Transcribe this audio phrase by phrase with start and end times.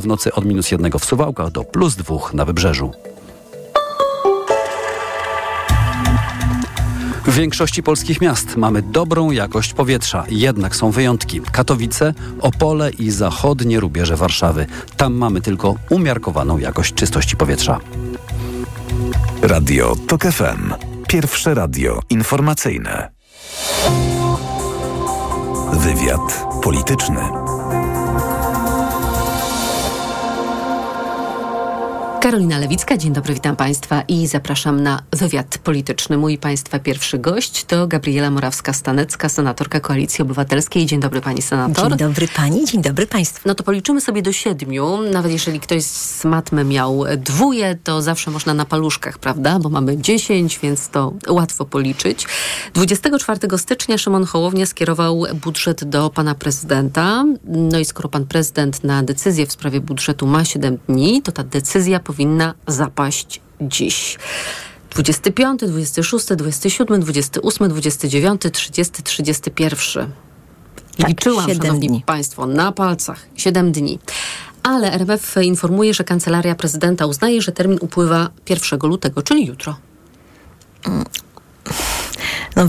[0.00, 2.92] W nocy od minus jednego w Suwałkach do plus dwóch na Wybrzeżu.
[7.26, 11.40] W większości polskich miast mamy dobrą jakość powietrza, jednak są wyjątki.
[11.52, 14.66] Katowice, Opole i zachodnie rubieże Warszawy.
[14.96, 17.80] Tam mamy tylko umiarkowaną jakość czystości powietrza.
[19.42, 20.74] Radio TOK FM.
[21.08, 23.10] Pierwsze radio informacyjne.
[25.72, 27.49] Wywiad polityczny.
[32.20, 36.18] Karolina Lewicka, dzień dobry, witam Państwa i zapraszam na wywiad polityczny.
[36.18, 40.86] Mój Państwa pierwszy gość to Gabriela Morawska-Stanecka, senatorka Koalicji Obywatelskiej.
[40.86, 41.88] Dzień dobry Pani senator.
[41.88, 43.48] Dzień dobry Pani, dzień dobry Państwu.
[43.48, 44.98] No to policzymy sobie do siedmiu.
[45.12, 49.58] Nawet jeżeli ktoś z matmy miał dwóje, to zawsze można na paluszkach, prawda?
[49.58, 52.26] Bo mamy dziesięć, więc to łatwo policzyć.
[52.74, 57.24] 24 stycznia Szymon Hołownia skierował budżet do Pana Prezydenta.
[57.44, 61.44] No i skoro Pan Prezydent na decyzję w sprawie budżetu ma siedem dni, to ta
[61.44, 64.18] decyzja powinna zapaść dziś.
[64.90, 70.12] 25, 26, 27, 28, 29, 30, 31.
[70.96, 72.02] Tak, Liczyłam, szanowni dni.
[72.06, 73.26] państwo, na palcach.
[73.36, 73.98] 7 dni.
[74.62, 79.76] Ale RMF informuje, że kancelaria prezydenta uznaje, że termin upływa 1 lutego, czyli jutro.
[82.56, 82.66] No,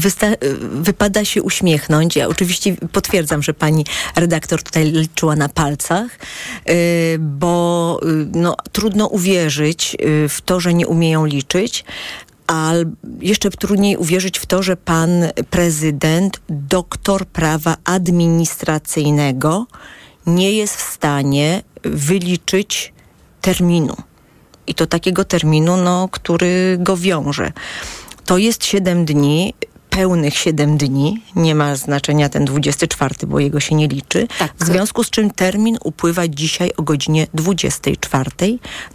[0.61, 2.15] wypada się uśmiechnąć.
[2.15, 6.19] Ja oczywiście potwierdzam, że pani redaktor tutaj liczyła na palcach,
[6.65, 6.75] yy,
[7.19, 11.85] bo yy, no, trudno uwierzyć yy, w to, że nie umieją liczyć.
[12.47, 12.73] A
[13.19, 15.09] jeszcze trudniej uwierzyć w to, że pan
[15.49, 19.67] prezydent, doktor prawa administracyjnego,
[20.25, 22.93] nie jest w stanie wyliczyć
[23.41, 23.95] terminu.
[24.67, 27.51] I to takiego terminu, no, który go wiąże.
[28.25, 29.53] To jest 7 dni,
[29.89, 31.23] pełnych 7 dni.
[31.35, 34.27] Nie ma znaczenia ten 24, bo jego się nie liczy.
[34.39, 34.53] Tak.
[34.59, 38.31] W związku z czym termin upływa dzisiaj o godzinie 24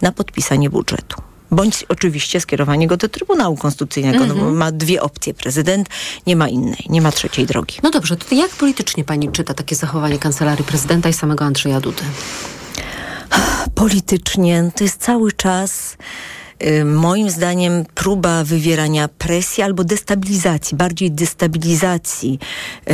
[0.01, 1.21] na podpisanie budżetu.
[1.51, 5.33] Bądź oczywiście skierowanie go do Trybunału Konstytucyjnego, no bo ma dwie opcje.
[5.33, 5.89] Prezydent
[6.27, 7.75] nie ma innej, nie ma trzeciej drogi.
[7.83, 12.03] No dobrze, to jak politycznie pani czyta takie zachowanie kancelarii prezydenta i samego Andrzeja Dudy?
[13.75, 15.97] politycznie to jest cały czas
[16.85, 22.39] moim zdaniem próba wywierania presji albo destabilizacji, bardziej destabilizacji
[22.89, 22.93] y,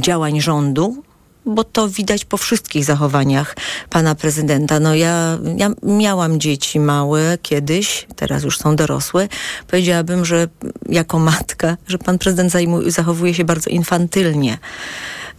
[0.00, 1.02] działań rządu.
[1.48, 3.56] Bo to widać po wszystkich zachowaniach
[3.90, 4.80] pana prezydenta.
[4.80, 9.28] No ja, ja miałam dzieci małe kiedyś, teraz już są dorosłe.
[9.66, 10.48] Powiedziałabym, że
[10.88, 12.52] jako matka, że pan prezydent
[12.86, 14.58] zachowuje się bardzo infantylnie.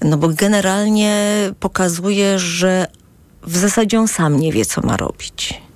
[0.01, 2.87] No bo generalnie pokazuje, że
[3.43, 5.66] w zasadzie on sam nie wie, co ma robić.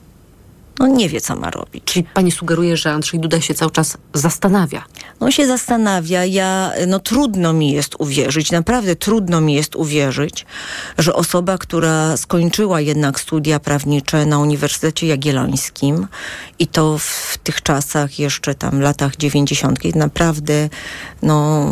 [0.80, 1.84] No nie wie, co ma robić.
[1.86, 4.84] Czyli pani sugeruje, że Andrzej Duda się cały czas zastanawia.
[5.20, 10.46] On się zastanawia, ja, no trudno mi jest uwierzyć, naprawdę trudno mi jest uwierzyć,
[10.98, 16.08] że osoba, która skończyła jednak studia prawnicze na Uniwersytecie Jagiellońskim
[16.59, 20.70] i to w tych czasach, jeszcze tam latach 90., naprawdę,
[21.22, 21.66] no,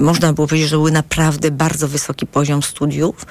[0.00, 3.26] można było powiedzieć, że był naprawdę bardzo wysoki poziom studiów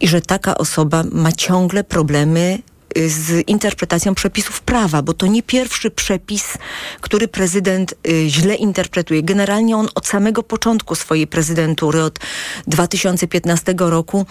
[0.00, 2.58] i że taka osoba ma ciągle problemy
[3.06, 6.58] z interpretacją przepisów prawa, bo to nie pierwszy przepis,
[7.00, 9.22] który prezydent y, źle interpretuje.
[9.22, 12.18] Generalnie on od samego początku swojej prezydentury, od
[12.66, 14.26] 2015 roku,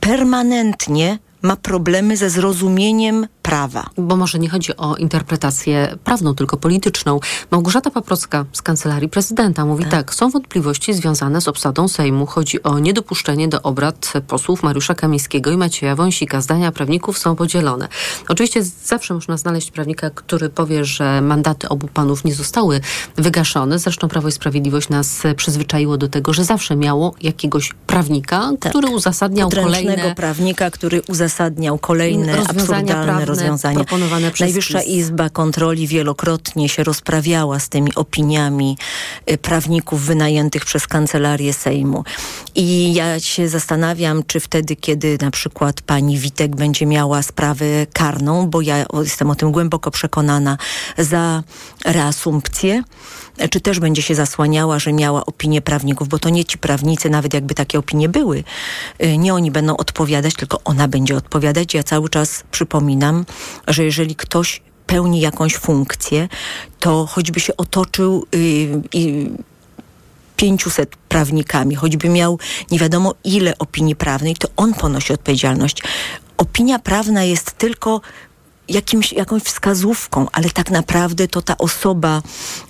[0.00, 3.86] permanentnie ma problemy ze zrozumieniem prawa.
[3.96, 7.20] Bo może nie chodzi o interpretację prawną, tylko polityczną.
[7.50, 10.14] Małgorzata Paprocka z Kancelarii Prezydenta mówi tak.
[10.14, 12.26] są wątpliwości związane z obsadą Sejmu.
[12.26, 16.40] Chodzi o niedopuszczenie do obrad posłów Mariusza Kamińskiego i Macieja Wąsika.
[16.40, 17.88] Zdania prawników są podzielone.
[18.28, 22.80] Oczywiście zawsze można znaleźć prawnika, który powie, że mandaty obu panów nie zostały
[23.16, 23.78] wygaszone.
[23.78, 29.48] Zresztą Prawo i Sprawiedliwość nas przyzwyczaiło do tego, że zawsze miało jakiegoś prawnika, który uzasadniał
[29.48, 31.31] Podręcznego kolejne prawnika, który uzasadniał
[31.80, 33.84] kolejne Rozwiązania absurdalne rozwiązania.
[34.40, 34.88] Najwyższa PiS.
[34.88, 38.78] Izba Kontroli wielokrotnie się rozprawiała z tymi opiniami
[39.30, 42.04] y, prawników wynajętych przez Kancelarię Sejmu.
[42.54, 48.50] I ja się zastanawiam, czy wtedy, kiedy na przykład pani Witek będzie miała sprawę karną,
[48.50, 50.58] bo ja jestem o tym głęboko przekonana,
[50.98, 51.42] za
[51.84, 52.82] reasumpcję,
[53.50, 57.34] czy też będzie się zasłaniała, że miała opinię prawników, bo to nie ci prawnicy, nawet
[57.34, 58.44] jakby takie opinie były,
[59.04, 61.74] y, nie oni będą odpowiadać, tylko ona będzie odpowiadać.
[61.74, 63.24] Ja cały czas przypominam,
[63.68, 66.28] że jeżeli ktoś pełni jakąś funkcję,
[66.80, 68.38] to choćby się otoczył y,
[68.92, 69.30] i
[70.36, 72.38] 500 prawnikami, choćby miał
[72.70, 75.82] nie wiadomo ile opinii prawnej, to on ponosi odpowiedzialność.
[76.36, 78.00] Opinia prawna jest tylko
[78.68, 82.22] jakimś, jakąś wskazówką, ale tak naprawdę to ta osoba,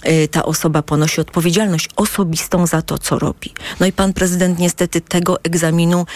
[0.06, 3.52] y, ta osoba ponosi odpowiedzialność osobistą za to, co robi.
[3.80, 6.06] No i pan prezydent niestety tego egzaminu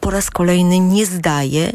[0.00, 1.72] po raz kolejny nie zdaje.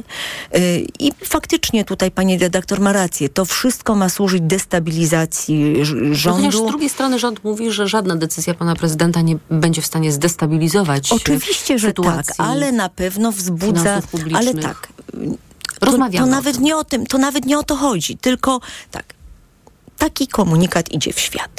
[0.55, 3.29] Y, I faktycznie tutaj pani redaktor ma rację.
[3.29, 6.43] To wszystko ma służyć destabilizacji rządu.
[6.43, 10.11] Chociaż z drugiej strony rząd mówi, że żadna decyzja pana prezydenta nie będzie w stanie
[10.11, 14.01] zdestabilizować Oczywiście, że tak, ale na pewno wzbudza...
[14.33, 14.87] Ale tak.
[15.81, 16.25] Rozmawiamy.
[16.25, 18.61] To, to nawet nie o tym, to nawet nie o to chodzi, tylko
[18.91, 19.13] tak.
[19.97, 21.51] Taki komunikat idzie w świat.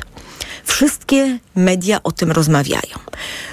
[0.64, 2.98] Wszystkie media o tym rozmawiają.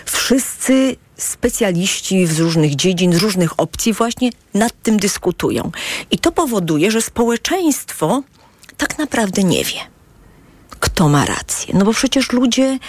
[0.06, 5.72] Wszyscy specjaliści z różnych dziedzin, z różnych opcji właśnie nad tym dyskutują.
[6.12, 8.24] I to powoduje, że społeczeństwo
[8.78, 9.80] tak naprawdę nie wie,
[10.80, 11.74] kto ma rację.
[11.78, 12.80] No bo przecież ludzie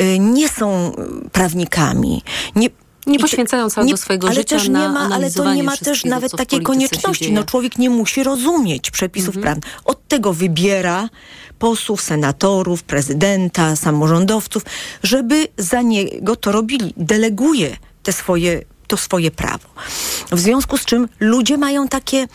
[0.00, 0.92] y, nie są
[1.32, 2.22] prawnikami,
[2.56, 2.68] nie,
[3.08, 6.04] nie poświęcają całego nie, swojego ale życia też nie ma, Ale to nie ma też
[6.04, 7.32] nawet takiej konieczności.
[7.32, 9.42] No człowiek nie musi rozumieć przepisów mhm.
[9.42, 9.80] prawnych.
[9.84, 11.08] Od tego wybiera
[11.58, 14.62] posłów, senatorów, prezydenta, samorządowców,
[15.02, 16.94] żeby za niego to robili.
[16.96, 19.68] Deleguje te swoje, to swoje prawo.
[20.32, 22.26] W związku z czym ludzie mają takie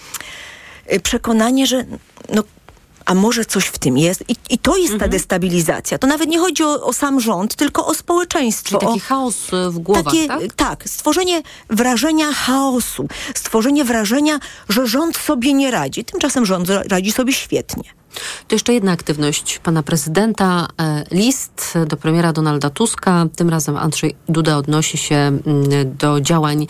[0.94, 1.86] y, przekonanie, że
[2.30, 2.44] no,
[3.06, 4.24] a może coś w tym jest.
[4.30, 5.00] I, i to jest mhm.
[5.00, 5.98] ta destabilizacja.
[5.98, 8.80] To nawet nie chodzi o, o, sam rząd, tylko o społeczeństwo.
[8.80, 9.36] Czyli taki o, chaos
[9.70, 10.54] w głowach, takie, tak?
[10.56, 10.90] Tak.
[10.90, 13.08] Stworzenie wrażenia chaosu.
[13.36, 14.40] Stworzenie wrażenia,
[14.70, 16.06] że rząd sobie nie radzi.
[16.06, 18.03] Tymczasem rząd radzi sobie świetnie.
[18.48, 20.68] To jeszcze jedna aktywność pana prezydenta.
[20.80, 23.26] E, list do premiera Donalda Tuska.
[23.36, 25.42] Tym razem Andrzej Duda odnosi się mm,
[25.98, 26.68] do działań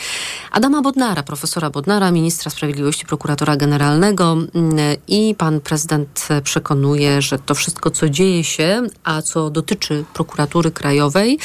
[0.52, 4.32] Adama Bodnara, profesora Bodnara, ministra sprawiedliwości, prokuratora generalnego.
[4.32, 10.72] Mm, I pan prezydent przekonuje, że to wszystko, co dzieje się, a co dotyczy prokuratury
[10.72, 11.40] krajowej,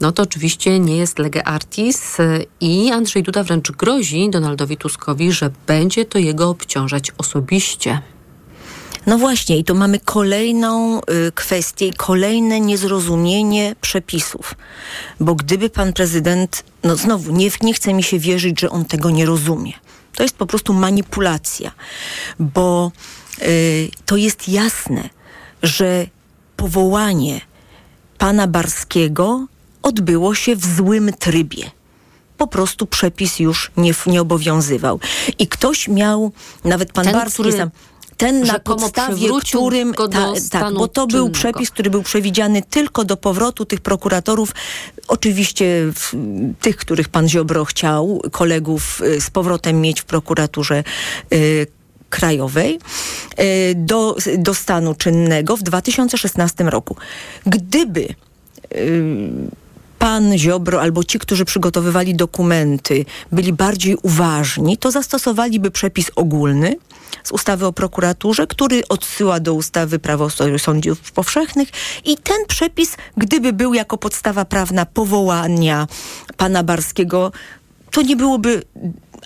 [0.00, 2.16] no to oczywiście nie jest lege artis
[2.60, 8.02] i Andrzej Duda wręcz grozi Donaldowi Tuskowi, że będzie to jego obciążać osobiście.
[9.08, 14.54] No właśnie, i tu mamy kolejną y, kwestię, kolejne niezrozumienie przepisów.
[15.20, 19.10] Bo gdyby pan prezydent, no znowu, nie, nie chce mi się wierzyć, że on tego
[19.10, 19.72] nie rozumie.
[20.14, 21.70] To jest po prostu manipulacja,
[22.38, 22.92] bo
[23.42, 25.08] y, to jest jasne,
[25.62, 26.06] że
[26.56, 27.40] powołanie
[28.18, 29.46] pana Barskiego
[29.82, 31.70] odbyło się w złym trybie
[32.38, 35.00] po prostu przepis już nie, nie obowiązywał.
[35.38, 36.32] I ktoś miał,
[36.64, 37.52] nawet pan Ten, Barski który...
[37.52, 37.70] sam
[38.18, 43.16] ten na podstawie którym ta, tak, bo to był przepis, który był przewidziany tylko do
[43.16, 44.52] powrotu tych prokuratorów,
[45.08, 46.14] oczywiście w,
[46.60, 50.84] tych, których pan Ziobro chciał, kolegów y, z powrotem mieć w prokuraturze
[51.32, 51.66] y,
[52.10, 52.78] krajowej
[53.40, 56.96] y, do, do stanu czynnego w 2016 roku.
[57.46, 58.08] Gdyby
[58.74, 59.28] y,
[59.98, 66.76] pan Ziobro albo ci, którzy przygotowywali dokumenty, byli bardziej uważni, to zastosowaliby przepis ogólny,
[67.24, 71.68] z ustawy o prokuraturze, który odsyła do ustawy prawo o sądów powszechnych.
[72.04, 75.86] I ten przepis, gdyby był jako podstawa prawna powołania
[76.36, 77.32] pana Barskiego,
[77.90, 78.62] to nie byłoby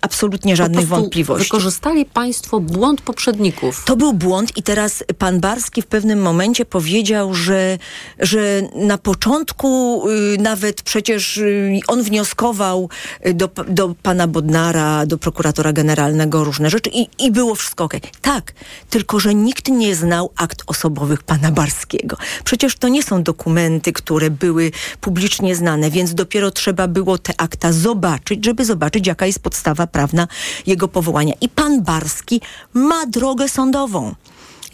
[0.00, 1.44] absolutnie żadnych wątpliwości.
[1.44, 3.84] Wykorzystali państwo błąd poprzedników.
[3.84, 7.78] To był błąd i teraz pan Barski w pewnym momencie powiedział, że,
[8.18, 12.88] że na początku y, nawet przecież y, on wnioskował
[13.26, 17.94] y, do, do pana Bodnara, do prokuratora generalnego różne rzeczy i, i było wszystko ok.
[18.22, 18.52] Tak,
[18.90, 22.16] tylko że nikt nie znał akt osobowych pana Barskiego.
[22.44, 27.72] Przecież to nie są dokumenty, które były publicznie znane, więc dopiero trzeba było te akta
[27.72, 30.28] zobaczyć, żeby zobaczyć, jaka jest podstawa prawna
[30.66, 31.34] jego powołania.
[31.40, 32.40] I pan Barski
[32.74, 34.14] ma drogę sądową.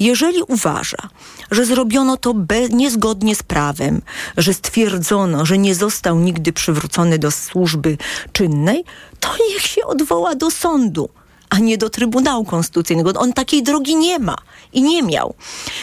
[0.00, 1.08] Jeżeli uważa,
[1.50, 4.02] że zrobiono to be, niezgodnie z prawem,
[4.36, 7.98] że stwierdzono, że nie został nigdy przywrócony do służby
[8.32, 8.84] czynnej,
[9.20, 11.08] to niech się odwoła do sądu,
[11.50, 13.12] a nie do Trybunału Konstytucyjnego.
[13.20, 14.36] On takiej drogi nie ma
[14.72, 15.34] i nie miał.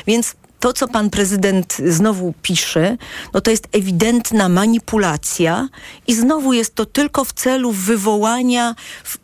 [0.08, 2.98] Więc to, co pan prezydent znowu pisze,
[3.34, 5.69] no to jest ewidentna manipulacja
[6.07, 8.75] i znowu jest to tylko w celu wywołania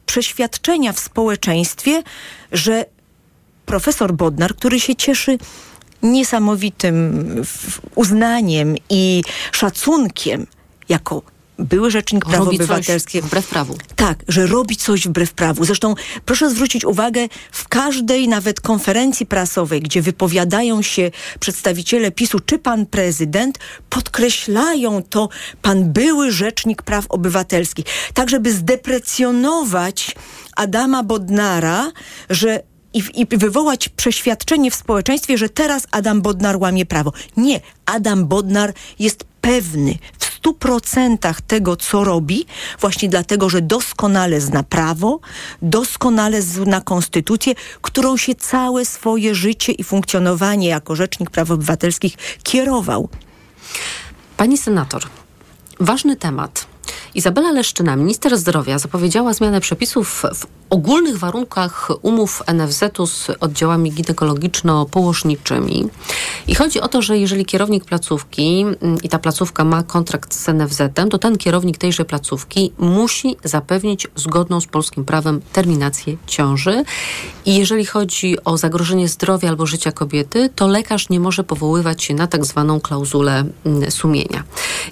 [0.06, 2.04] przeświadczenia w społeczeństwie,
[2.52, 2.86] że
[3.66, 5.38] profesor Bodnar, który się cieszy
[6.04, 7.26] niesamowitym
[7.96, 10.48] uznaniem i szacunkiem
[10.90, 11.22] jako
[11.62, 13.24] były rzecznik praw robi obywatelskich.
[13.24, 13.78] wbrew prawu.
[13.96, 15.66] Tak, że robi coś wbrew prawu.
[15.66, 22.60] Zresztą proszę zwrócić uwagę, w każdej nawet konferencji prasowej, gdzie wypowiadają się przedstawiciele PiSu czy
[22.60, 25.30] pan prezydent, podkreślają to
[25.62, 27.86] pan były rzecznik praw obywatelskich.
[28.14, 30.16] Tak, żeby zdeprecjonować
[30.56, 31.92] Adama Bodnara,
[32.30, 32.64] że
[32.94, 37.14] i, i, wywołać przeświadczenie w społeczeństwie, że teraz Adam Bodnar łamie prawo.
[37.38, 42.46] Nie, Adam Bodnar jest pewny w stu procentach tego, co robi,
[42.80, 45.20] właśnie dlatego, że doskonale zna prawo,
[45.62, 53.10] doskonale zna konstytucję, którą się całe swoje życie i funkcjonowanie jako Rzecznik Praw Obywatelskich kierował.
[54.38, 55.04] Pani senator,
[55.80, 56.71] ważny temat.
[57.16, 65.88] Izabela Leszczyna, minister zdrowia, zapowiedziała zmianę przepisów w ogólnych warunkach umów NFZ-u z oddziałami ginekologiczno-położniczymi.
[66.48, 70.48] I chodzi o to, że jeżeli kierownik placówki mm, i ta placówka ma kontrakt z
[70.48, 76.84] NFZ-em, to ten kierownik tejże placówki musi zapewnić zgodną z polskim prawem terminację ciąży.
[77.46, 82.14] I jeżeli chodzi o zagrożenie zdrowia albo życia kobiety, to lekarz nie może powoływać się
[82.14, 84.44] na tak zwaną klauzulę mm, sumienia.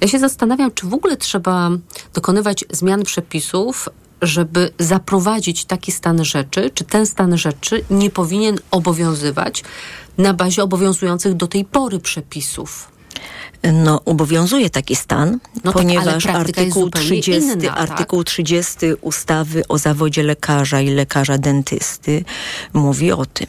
[0.02, 1.70] Ja się zastanawiam, czy w ogóle trzeba
[2.14, 3.90] dokonywać zmian przepisów,
[4.22, 9.64] żeby zaprowadzić taki stan rzeczy, czy ten stan rzeczy nie powinien obowiązywać
[10.18, 12.92] na bazie obowiązujących do tej pory przepisów.
[13.64, 17.90] No, obowiązuje taki stan, No tak, ponieważ jest artykuł, zupełnie 30, inna, tak?
[17.90, 22.24] artykuł 30 ustawy o zawodzie lekarza i lekarza dentysty
[22.74, 23.48] mówi o tym,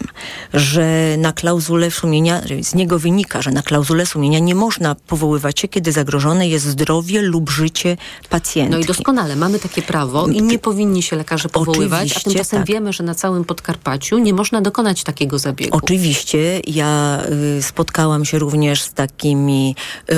[0.54, 5.68] że na klauzulę sumienia, z niego wynika, że na klauzulę sumienia nie można powoływać się,
[5.68, 7.96] kiedy zagrożone jest zdrowie lub życie
[8.28, 8.72] pacjentki.
[8.72, 12.58] No i doskonale, mamy takie prawo i nie powinni się lekarze powoływać, a Oczywiście, tymczasem
[12.58, 12.68] tak.
[12.68, 15.76] wiemy, że na całym Podkarpaciu nie można dokonać takiego zabiegu.
[15.76, 17.22] Oczywiście, ja
[17.58, 19.74] y, spotkałam się również z takimi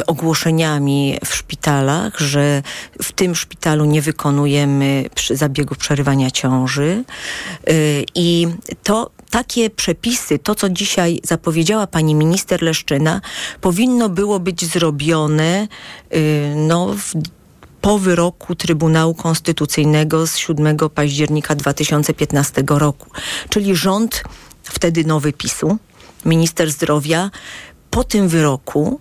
[0.07, 2.62] ogłoszeniami w szpitalach, że
[3.03, 7.05] w tym szpitalu nie wykonujemy zabiegu przerywania ciąży
[7.71, 8.49] y, i
[8.83, 13.21] to takie przepisy, to co dzisiaj zapowiedziała pani minister Leszczyna,
[13.61, 15.69] powinno było być zrobione
[16.15, 17.12] y, no, w
[17.83, 23.11] po wyroku Trybunału Konstytucyjnego z 7 października 2015 roku.
[23.49, 24.23] Czyli rząd,
[24.62, 25.79] wtedy nowy PiSu,
[26.25, 27.31] minister zdrowia,
[27.91, 29.01] po tym wyroku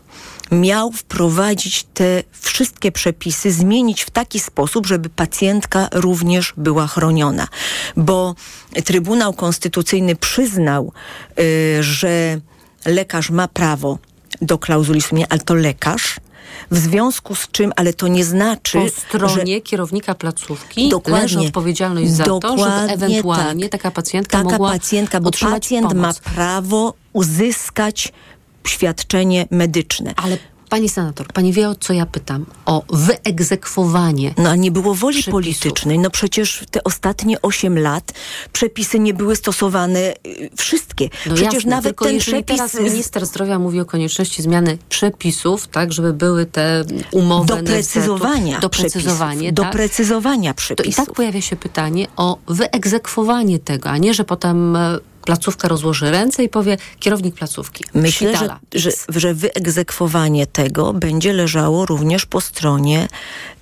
[0.51, 7.47] miał wprowadzić te wszystkie przepisy, zmienić w taki sposób, żeby pacjentka również była chroniona.
[7.97, 8.35] Bo
[8.85, 10.91] Trybunał Konstytucyjny przyznał,
[11.39, 12.39] y, że
[12.85, 13.97] lekarz ma prawo
[14.41, 16.15] do klauzuli sumienia, ale to lekarz,
[16.71, 22.23] w związku z czym, ale to nie znaczy, Po stronie kierownika placówki leży odpowiedzialność za
[22.23, 23.71] to, żeby Dokładnie ewentualnie tak.
[23.81, 26.19] taka pacjentka Taka mogła pacjentka, bo pacjent ma pomoc.
[26.19, 28.13] prawo uzyskać
[28.67, 30.13] świadczenie medyczne.
[30.15, 30.37] Ale
[30.71, 32.45] pani senator, pani wie o co ja pytam?
[32.65, 34.33] O wyegzekwowanie.
[34.37, 35.31] No a nie było woli Przepisów.
[35.31, 35.99] politycznej.
[35.99, 38.11] No przecież te ostatnie 8 lat
[38.53, 41.09] przepisy nie były stosowane y, wszystkie.
[41.25, 45.67] No przecież jasne, nawet tylko ten przepis teraz minister zdrowia mówi o konieczności zmiany przepisów,
[45.67, 51.05] tak, żeby były te umowy doprecyzowania NFZ-u, doprecyzowanie, przepisów, tak, doprecyzowania to i przepisów.
[51.05, 56.43] tak pojawia się pytanie o wyegzekwowanie tego, a nie, że potem e, placówka rozłoży ręce
[56.43, 57.83] i powie kierownik placówki.
[57.93, 63.07] Myślę, że, że, że wyegzekwowanie tego będzie leżało również po stronie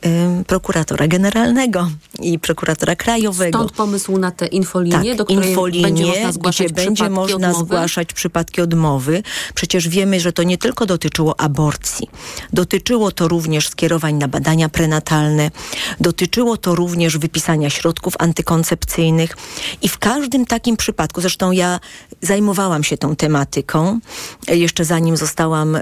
[0.05, 1.89] ym, prokuratora generalnego
[2.21, 3.57] i prokuratora krajowego.
[3.57, 7.49] Stąd pomysł na te infolinie, tak, do której infolinie, będzie można zgłaszać gdzie będzie można
[7.49, 7.65] odmowy.
[7.65, 9.23] zgłaszać przypadki odmowy.
[9.55, 12.09] Przecież wiemy, że to nie tylko dotyczyło aborcji.
[12.53, 15.51] Dotyczyło to również skierowań na badania prenatalne.
[15.99, 19.37] Dotyczyło to również wypisania środków antykoncepcyjnych.
[19.81, 21.79] I w każdym takim przypadku, zresztą ja
[22.21, 23.99] zajmowałam się tą tematyką,
[24.47, 25.81] e, jeszcze zanim zostałam y,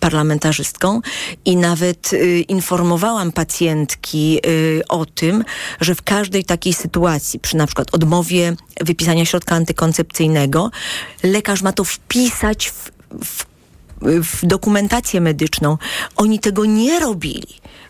[0.00, 1.00] parlamentarzystką
[1.44, 4.40] i nawet y, informowałam pacjentki
[4.88, 5.44] o tym,
[5.80, 10.70] że w każdej takiej sytuacji, przy na przykład odmowie wypisania środka antykoncepcyjnego,
[11.22, 12.90] lekarz ma to wpisać w,
[13.24, 13.44] w
[14.04, 15.78] w dokumentację medyczną.
[16.16, 17.46] Oni tego nie robili.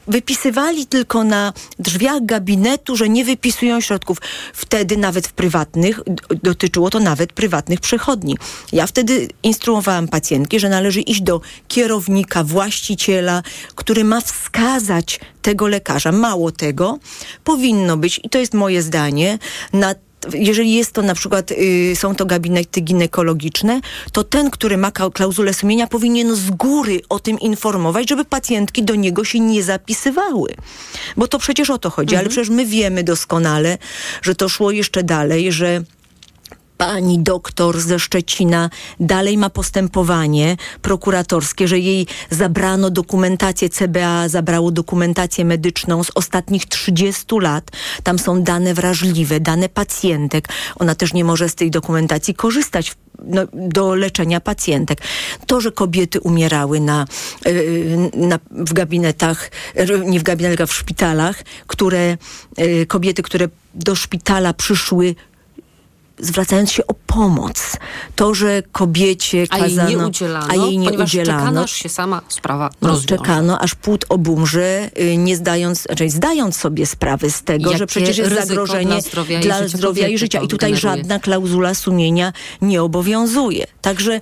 [0.06, 4.18] Wypisywali tylko na drzwiach gabinetu, że nie wypisują środków.
[4.52, 6.00] Wtedy nawet w prywatnych,
[6.42, 8.36] dotyczyło to nawet prywatnych przychodni.
[8.72, 13.42] Ja wtedy instruowałam pacjentki, że należy iść do kierownika, właściciela,
[13.74, 16.12] który ma wskazać tego lekarza.
[16.12, 16.98] Mało tego,
[17.44, 19.38] powinno być, i to jest moje zdanie,
[19.72, 19.94] na
[20.32, 23.80] jeżeli jest to na przykład, y, są to gabinety ginekologiczne,
[24.12, 28.94] to ten, który ma klauzulę sumienia, powinien z góry o tym informować, żeby pacjentki do
[28.94, 30.54] niego się nie zapisywały.
[31.16, 33.78] Bo to przecież o to chodzi, ale przecież my wiemy doskonale,
[34.22, 35.82] że to szło jeszcze dalej, że
[36.76, 45.44] pani doktor ze Szczecina dalej ma postępowanie prokuratorskie, że jej zabrano dokumentację, CBA zabrało dokumentację
[45.44, 47.70] medyczną z ostatnich 30 lat.
[48.02, 50.48] Tam są dane wrażliwe, dane pacjentek.
[50.76, 54.98] Ona też nie może z tej dokumentacji korzystać no, do leczenia pacjentek.
[55.46, 57.06] To, że kobiety umierały na,
[57.46, 62.16] yy, na, w gabinetach, yy, nie w gabinetach, w szpitalach, które,
[62.58, 65.14] yy, kobiety, które do szpitala przyszły
[66.18, 67.76] zwracając się o pomoc.
[68.16, 69.90] To, że kobiecie A jej kazano...
[69.90, 71.38] nie udzielano, a jej nie ponieważ udzielano.
[71.40, 73.06] czekano, aż się sama sprawa No, rozwiąże.
[73.06, 77.86] czekano, aż płód obumrze, y, nie zdając, znaczy zdając sobie sprawę z tego, Jakie że
[77.86, 80.40] przecież jest zagrożenie dla zdrowia i dla życia zdrowia i życia.
[80.40, 80.96] I tutaj generuje.
[80.98, 83.66] żadna klauzula sumienia nie obowiązuje.
[83.82, 84.20] Także,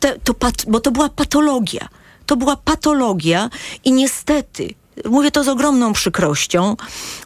[0.00, 0.34] te, to
[0.68, 1.88] bo to była patologia.
[2.26, 3.50] To była patologia
[3.84, 4.74] i niestety
[5.04, 6.76] mówię to z ogromną przykrością,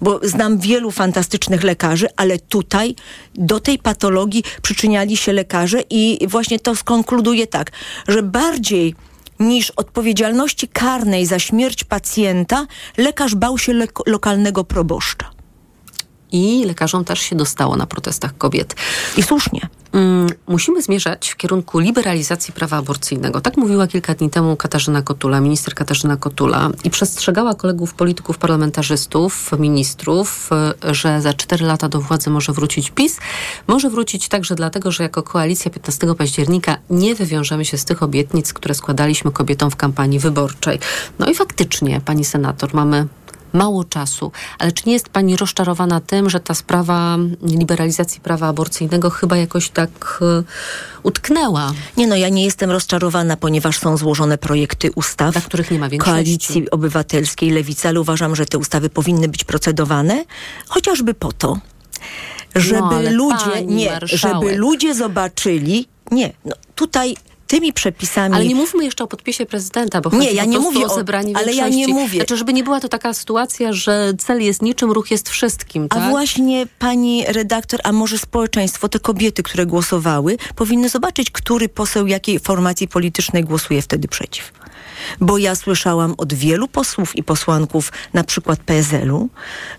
[0.01, 2.95] bo znam wielu fantastycznych lekarzy, ale tutaj
[3.35, 7.71] do tej patologii przyczyniali się lekarze i właśnie to skonkluduje tak,
[8.09, 8.95] że bardziej
[9.41, 13.73] niż odpowiedzialności karnej za śmierć pacjenta, lekarz bał się
[14.07, 15.32] lokalnego proboszcza.
[16.33, 18.75] I lekarzom też się dostało na protestach kobiet.
[19.17, 19.69] I słusznie.
[19.93, 23.41] Mm, musimy zmierzać w kierunku liberalizacji prawa aborcyjnego.
[23.41, 29.51] Tak mówiła kilka dni temu Katarzyna Kotula, minister Katarzyna Kotula i przestrzegała kolegów polityków, parlamentarzystów,
[29.59, 30.51] ministrów,
[30.85, 33.19] e, że za cztery lata do władzy może wrócić PiS.
[33.67, 38.53] Może wrócić także dlatego, że jako koalicja 15 października nie wywiążemy się z tych obietnic,
[38.53, 40.79] które składaliśmy kobietom w kampanii wyborczej.
[41.19, 43.07] No i faktycznie, pani senator, mamy
[43.53, 44.33] mało czasu.
[44.59, 49.69] Ale czy nie jest pani rozczarowana tym, że ta sprawa liberalizacji prawa aborcyjnego chyba jakoś
[49.69, 50.43] tak e,
[51.03, 51.73] utknęła?
[51.97, 55.33] Nie no, ja nie jestem rozczarowana, ponieważ są złożone projekty ustaw.
[55.33, 56.15] Dla których nie ma większości.
[56.15, 60.25] Koalicji Obywatelskiej, Lewicy, ale uważam, że te ustawy powinny być procedowane,
[60.69, 61.59] chociażby po to,
[62.55, 64.37] żeby no, ludzie, nie, marszałek.
[64.43, 67.17] żeby ludzie zobaczyli, nie, no tutaj
[67.53, 68.35] tymi przepisami.
[68.35, 71.53] Ale nie mówmy jeszcze o podpisie prezydenta, bo nie, ja nie mówię o zebranie ale
[71.53, 72.19] ja nie mówię.
[72.19, 76.03] Znaczy, żeby nie była to taka sytuacja, że cel jest niczym, ruch jest wszystkim, tak?
[76.03, 82.07] A właśnie pani redaktor, a może społeczeństwo, te kobiety, które głosowały, powinny zobaczyć, który poseł
[82.07, 84.53] jakiej formacji politycznej głosuje wtedy przeciw.
[85.21, 89.29] Bo ja słyszałam od wielu posłów i posłanków, na przykład PSL-u,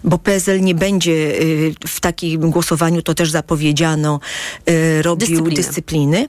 [0.04, 4.20] bo PSL nie będzie y, w takim głosowaniu, to też zapowiedziano,
[4.70, 6.28] y, robił dyscypliny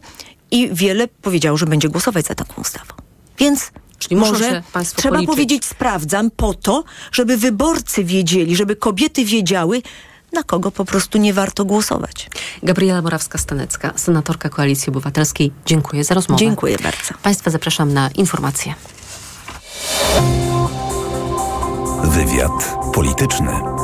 [0.54, 2.94] i wiele powiedziało, że będzie głosować za taką ustawą.
[3.38, 4.62] Więc Czyli może
[4.96, 5.26] trzeba policzyć.
[5.26, 9.82] powiedzieć sprawdzam po to, żeby wyborcy wiedzieli, żeby kobiety wiedziały,
[10.32, 12.30] na kogo po prostu nie warto głosować.
[12.62, 15.52] Gabriela Morawska-Stanecka, senatorka Koalicji Obywatelskiej.
[15.66, 16.38] Dziękuję za rozmowę.
[16.38, 17.14] Dziękuję bardzo.
[17.23, 18.75] Państwa zapraszam na informacje.
[22.04, 23.83] Wywiad polityczny.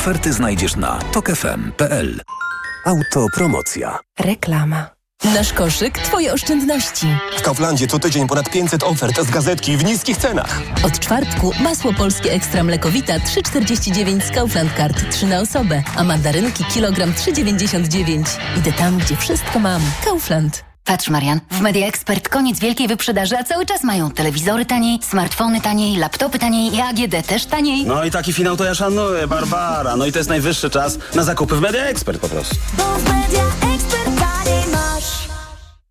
[0.00, 2.20] oferty znajdziesz na tokefm.pl.
[2.84, 3.98] Autopromocja.
[4.20, 4.86] Reklama.
[5.34, 7.06] Nasz koszyk, twoje oszczędności.
[7.36, 10.60] W Kauflandzie co tydzień ponad 500 ofert z gazetki w niskich cenach.
[10.86, 16.64] Od czwartku masło polskie ekstra mlekowita 3,49 z Kaufland Card 3 na osobę, a mandarynki
[16.64, 18.24] kilogram 3,99.
[18.58, 19.82] Idę tam, gdzie wszystko mam.
[20.04, 20.69] Kaufland.
[20.90, 25.60] Patrz, Marian, w Media Expert koniec wielkiej wyprzedaży, a cały czas mają telewizory taniej, smartfony
[25.60, 27.86] taniej, laptopy taniej i AGD też taniej.
[27.86, 29.96] No i taki finał to ja szanuję, Barbara.
[29.96, 32.56] No i to jest najwyższy czas na zakupy w Media Expert po prostu.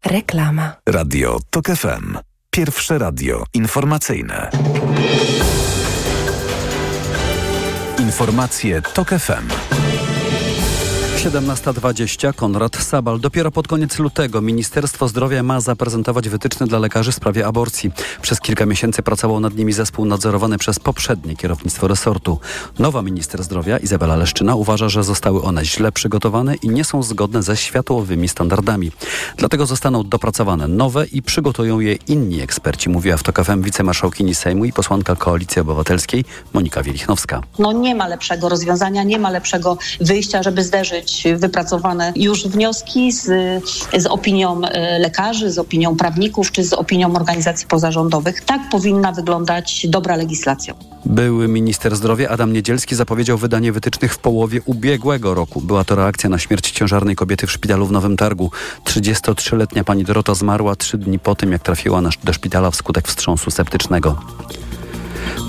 [0.05, 0.75] Reklama.
[0.89, 2.17] Radio Tok FM.
[2.51, 4.49] Pierwsze radio informacyjne.
[7.99, 9.47] Informacje Tok FM.
[11.19, 13.19] 17.20 Konrad Sabal.
[13.19, 17.91] Dopiero pod koniec lutego Ministerstwo Zdrowia ma zaprezentować wytyczne dla lekarzy w sprawie aborcji.
[18.21, 22.39] Przez kilka miesięcy pracował nad nimi zespół nadzorowany przez poprzednie kierownictwo resortu.
[22.79, 27.43] Nowa minister zdrowia Izabela Leszczyna uważa, że zostały one źle przygotowane i nie są zgodne
[27.43, 28.91] ze światowymi standardami.
[29.37, 34.65] Dlatego zostaną dopracowane nowe i przygotują je inni eksperci, mówiła w TOK FM wicemarszałkini Sejmu
[34.65, 37.41] i posłanka Koalicji Obywatelskiej Monika Wielichnowska.
[37.59, 43.25] No nie ma lepszego rozwiązania, nie ma lepszego wyjścia, żeby zderzyć wypracowane już wnioski z,
[43.97, 48.41] z opinią e, lekarzy, z opinią prawników czy z opinią organizacji pozarządowych.
[48.45, 50.73] Tak powinna wyglądać dobra legislacja.
[51.05, 55.61] Były minister zdrowia Adam Niedzielski zapowiedział wydanie wytycznych w połowie ubiegłego roku.
[55.61, 58.51] Była to reakcja na śmierć ciężarnej kobiety w szpitalu w Nowym Targu.
[58.85, 64.21] 33-letnia pani Dorota zmarła trzy dni po tym, jak trafiła do szpitala wskutek wstrząsu septycznego.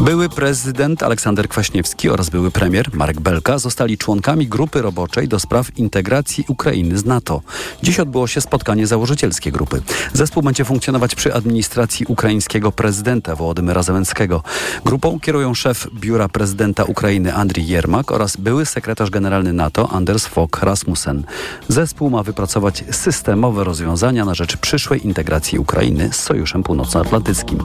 [0.01, 5.79] Były prezydent Aleksander Kwaśniewski oraz były premier Marek Belka zostali członkami grupy roboczej do spraw
[5.79, 7.40] integracji Ukrainy z NATO.
[7.83, 9.83] Dziś odbyło się spotkanie założycielskie grupy.
[10.12, 14.43] Zespół będzie funkcjonować przy administracji ukraińskiego prezydenta Wołodymyra Zełenskiego.
[14.85, 20.62] Grupą kierują szef biura prezydenta Ukrainy Andrii Jermak oraz były sekretarz generalny NATO Anders Fogh
[20.62, 21.25] Rasmussen.
[21.69, 27.59] Zespół ma wypracować systemowe rozwiązania na rzecz przyszłej integracji Ukrainy z Sojuszem Północnoatlantyckim.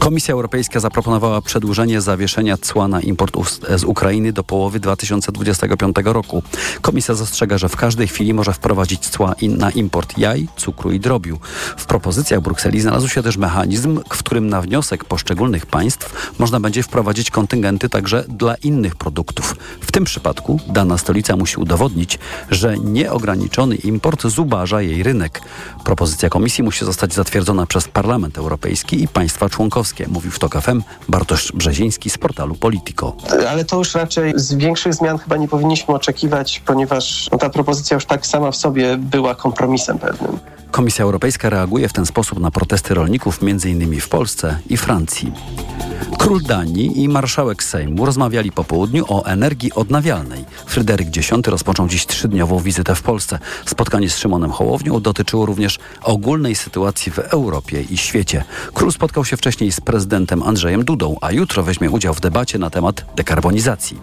[0.00, 3.36] Komisja Europejska zaproponowała przedłużenie zawieszenia cła na import
[3.76, 6.42] z Ukrainy do połowy 2025 roku.
[6.80, 11.38] Komisja zastrzega, że w każdej chwili może wprowadzić cła na import jaj, cukru i drobiu.
[11.76, 16.82] W propozycjach Brukseli znalazł się też mechanizm, w którym na wniosek poszczególnych państw można będzie
[16.82, 19.56] wprowadzić kontyngenty także dla innych produktów.
[19.80, 22.18] W tym przypadku dana stolica musi udowodnić,
[22.50, 25.42] że nieograniczony import zubaża jej rynek.
[25.84, 30.82] Propozycja komisji musi zostać zatwierdzona przez Parlament Europejski i państwa członkowskie, mówił w TOK FM
[31.08, 33.16] Bartosz Brzeziński z portalu Politico.
[33.48, 37.94] Ale to już raczej z większych zmian chyba nie powinniśmy oczekiwać, ponieważ no, ta propozycja
[37.94, 40.38] już tak sama w sobie była kompromisem pewnym.
[40.70, 44.00] Komisja Europejska reaguje w ten sposób na protesty rolników m.in.
[44.00, 45.32] w Polsce i Francji.
[46.18, 50.44] Król Danii i marszałek Sejmu rozmawiali po południu o energii odnawialnej.
[50.66, 53.38] Fryderyk X rozpoczął dziś trzydniową wizytę w Polsce.
[53.66, 58.44] Spotkanie z Szymonem Hołownią dotyczyło również ogólnej sytuacji w Europie i świecie.
[58.74, 62.70] Król spotkał się wcześniej z prezydentem Andrzejem Dudą, a jutro weźmie udział w debacie na
[62.70, 64.00] temat dekarbonizacji.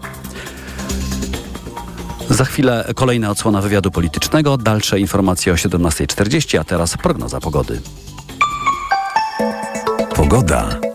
[2.29, 7.81] Za chwilę kolejna odsłona wywiadu politycznego, dalsze informacje o 17.40, a teraz prognoza pogody.
[10.15, 10.86] Pogoda.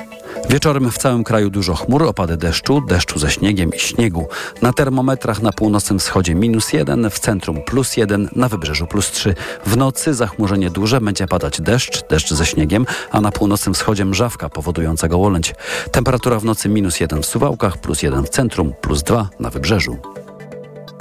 [0.51, 4.29] Wieczorem w całym kraju dużo chmur, opady deszczu, deszczu ze śniegiem i śniegu.
[4.63, 9.35] Na termometrach na północnym wschodzie minus jeden, w centrum plus jeden, na wybrzeżu plus trzy.
[9.67, 14.49] W nocy zachmurzenie duże, będzie padać deszcz, deszcz ze śniegiem, a na północnym wschodzie mrzawka
[14.49, 15.55] powodująca gołolęć.
[15.93, 19.97] Temperatura w nocy minus jeden w Suwałkach, plus jeden w centrum, plus dwa na wybrzeżu.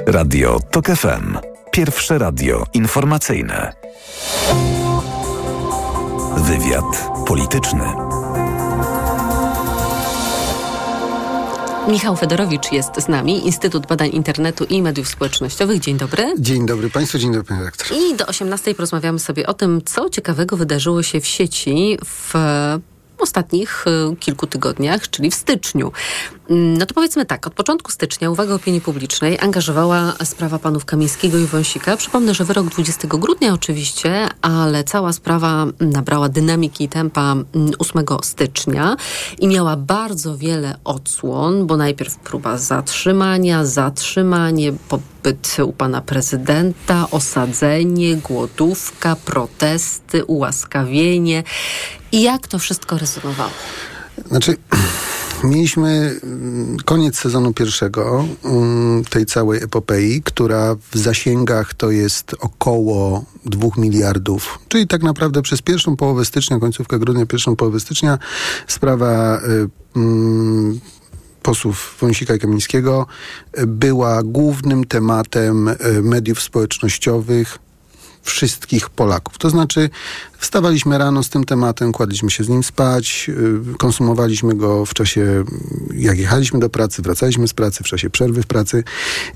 [0.08, 1.38] Radio TOK FM.
[1.71, 3.73] Pierwsze radio informacyjne.
[6.38, 8.11] Wywiad polityczny.
[11.88, 15.80] Michał Fedorowicz jest z nami, Instytut Badań Internetu i Mediów Społecznościowych.
[15.80, 16.34] Dzień dobry.
[16.39, 17.88] Dzień dobry Państwu, dzień dobry Panie redaktor.
[17.98, 22.34] I do 18 porozmawiamy sobie o tym, co ciekawego wydarzyło się w sieci w
[23.22, 25.92] ostatnich y, kilku tygodniach, czyli w styczniu.
[26.50, 31.38] Mm, no to powiedzmy tak, od początku stycznia uwagę opinii publicznej angażowała sprawa panów Kamińskiego
[31.38, 31.98] i Wąsika.
[31.98, 37.36] Przypomnę, że wyrok 20 grudnia oczywiście, ale cała sprawa nabrała dynamiki i tempa
[37.80, 38.96] 8 mm, stycznia
[39.40, 48.16] i miała bardzo wiele odsłon, bo najpierw próba zatrzymania, zatrzymanie, pobyt u pana prezydenta, osadzenie,
[48.16, 51.44] głodówka, protesty, ułaskawienie.
[52.12, 53.52] I jak to wszystko rezonowało?
[54.28, 54.58] Znaczy,
[55.43, 63.26] mieliśmy mm, koniec sezonu pierwszego mm, tej całej epopei, która w zasięgach to jest około
[63.45, 68.17] 2 miliardów, czyli tak naprawdę przez pierwszą połowę stycznia, końcówkę grudnia, pierwszą połowę stycznia
[68.67, 70.80] sprawa y, mm,
[71.41, 73.08] posłów Wąsika i Kamińskiego
[73.67, 77.60] była głównym tematem y, mediów społecznościowych,
[78.24, 79.38] wszystkich Polaków.
[79.38, 79.90] To znaczy,
[80.38, 83.30] wstawaliśmy rano z tym tematem, kładliśmy się z nim spać,
[83.74, 85.44] y, konsumowaliśmy go w czasie,
[85.96, 88.84] jak jechaliśmy do pracy, wracaliśmy z pracy, w czasie przerwy w pracy.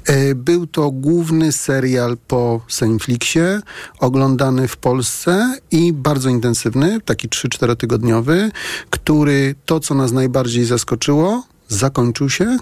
[0.09, 3.61] Y, był to główny serial po Seinflixie,
[3.99, 8.51] oglądany w Polsce i bardzo intensywny, taki 3-4 tygodniowy,
[8.89, 12.57] który to, co nas najbardziej zaskoczyło, zakończył się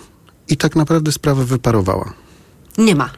[0.47, 2.13] i tak naprawdę sprawa wyparowała.
[2.77, 3.09] Nie ma.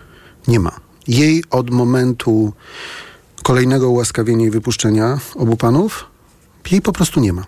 [0.48, 0.85] Nie ma.
[1.08, 2.54] Jej od momentu
[3.44, 6.06] kolejnego ułaskawienia i wypuszczenia obu panów,
[6.72, 7.44] jej po prostu nie ma.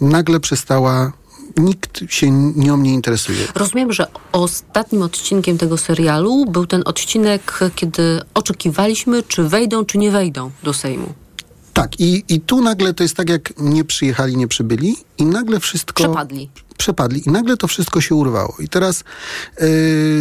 [0.00, 1.12] Nagle przestała
[1.56, 3.46] nikt się nią nie interesuje.
[3.54, 10.10] Rozumiem, że ostatnim odcinkiem tego serialu był ten odcinek, kiedy oczekiwaliśmy, czy wejdą, czy nie
[10.10, 11.14] wejdą do Sejmu.
[11.74, 15.60] Tak, i, i tu nagle to jest tak, jak nie przyjechali, nie przybyli i nagle
[15.60, 16.04] wszystko...
[16.04, 16.50] Przepadli.
[16.78, 18.56] Przepadli i nagle to wszystko się urwało.
[18.58, 19.04] I teraz
[19.60, 19.64] yy,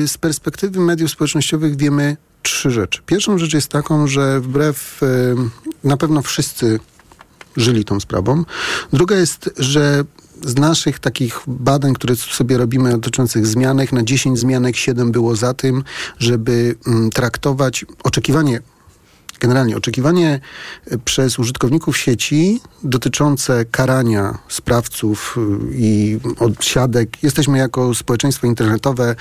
[0.08, 2.17] z perspektywy mediów społecznościowych wiemy
[2.51, 3.01] trzy rzeczy.
[3.05, 5.01] Pierwszą rzecz jest taką, że wbrew
[5.83, 6.79] na pewno wszyscy
[7.57, 8.43] żyli tą sprawą.
[8.93, 10.03] Druga jest, że
[10.45, 15.53] z naszych takich badań, które sobie robimy dotyczących zmianek, na 10 zmianek 7 było za
[15.53, 15.83] tym,
[16.19, 18.62] żeby mm, traktować oczekiwanie
[19.39, 20.39] generalnie oczekiwanie
[20.86, 27.23] e, przez użytkowników sieci dotyczące karania sprawców e, i odsiadek.
[27.23, 29.15] Jesteśmy jako społeczeństwo internetowe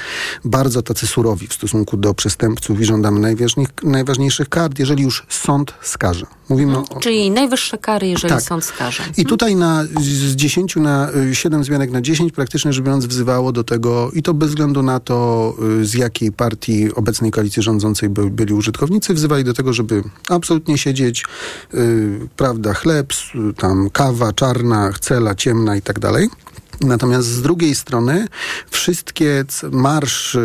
[0.45, 3.37] bardzo tacy surowi w stosunku do przestępców i żądamy
[3.83, 6.36] najważniejszych kar, jeżeli już sąd skaże.
[6.49, 7.01] Mówimy o...
[7.01, 8.43] Czyli najwyższe kary, jeżeli tak.
[8.43, 9.03] sąd skaże.
[9.17, 13.53] I tutaj na, z 10 na 7 e, zmianek na 10 praktycznie rzecz biorąc wzywało
[13.53, 18.31] do tego i to bez względu na to, z jakiej partii obecnej koalicji rządzącej by,
[18.31, 21.25] byli użytkownicy, wzywali do tego, żeby absolutnie siedzieć,
[21.73, 23.13] yy, prawda, chleb,
[23.57, 26.29] tam kawa czarna, cela ciemna i tak dalej.
[26.81, 28.29] Natomiast z drugiej strony
[28.71, 30.37] wszystkie marsz,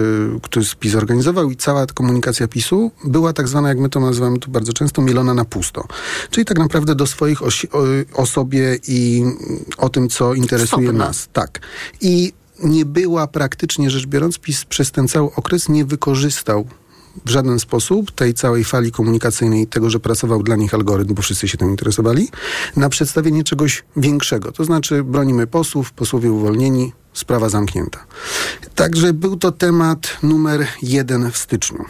[0.41, 4.52] który PiS organizował i cała komunikacja PiSu była tak zwana, jak my to nazywamy tu
[4.52, 5.88] bardzo często, mielona na pusto.
[6.30, 9.24] Czyli tak naprawdę do swoich osi- o, o sobie i
[9.78, 11.06] o tym, co interesuje Wstopne.
[11.06, 11.30] nas.
[11.34, 11.60] Tak.
[12.02, 16.67] I nie była praktycznie rzecz biorąc, PiS przez ten cały okres nie wykorzystał
[17.26, 21.47] w żaden sposób tej całej fali komunikacyjnej, tego, że pracował dla nich algorytm, bo wszyscy
[21.47, 22.30] się tym interesowali,
[22.76, 24.52] na przedstawienie czegoś większego.
[24.52, 28.06] To znaczy bronimy posłów, posłowie uwolnieni, sprawa zamknięta.
[28.76, 31.86] Także był to temat numer jeden w styczniu.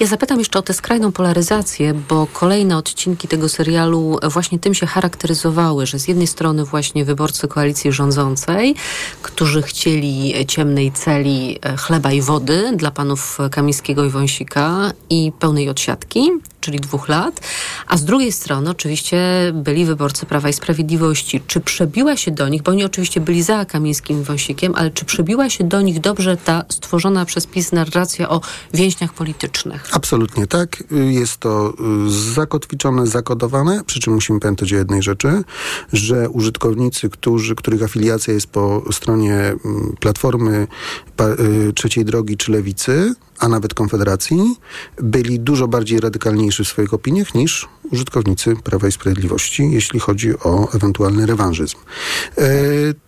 [0.00, 4.86] Ja zapytam jeszcze o tę skrajną polaryzację, bo kolejne odcinki tego serialu właśnie tym się
[4.86, 8.74] charakteryzowały, że z jednej strony właśnie wyborcy koalicji rządzącej,
[9.22, 15.68] którzy chcieli ciemnej celi e, chleba i wody dla panów Kamińskiego i Wąsika i pełnej
[15.68, 16.30] odsiadki,
[16.62, 17.40] czyli dwóch lat,
[17.86, 19.18] a z drugiej strony oczywiście
[19.54, 21.40] byli wyborcy Prawa i Sprawiedliwości.
[21.46, 25.04] Czy przebiła się do nich, bo oni oczywiście byli za Kamińskim i Wąsikiem, ale czy
[25.04, 28.40] przebiła się do nich dobrze ta stworzona przez PiS narracja o
[28.74, 29.88] więźniach politycznych?
[29.92, 30.84] Absolutnie tak.
[30.90, 31.74] Jest to
[32.06, 35.44] y, zakotwiczone, zakodowane, przy czym musimy pamiętać o jednej rzeczy,
[35.92, 40.66] że użytkownicy, którzy, których afiliacja jest po stronie mm, Platformy,
[41.68, 44.56] y, Trzeciej Drogi czy Lewicy, a nawet Konfederacji,
[45.02, 50.68] byli dużo bardziej radykalniejsi w swoich opiniach niż użytkownicy Prawa i Sprawiedliwości, jeśli chodzi o
[50.74, 51.76] ewentualny rewanżyzm.
[52.38, 52.42] E,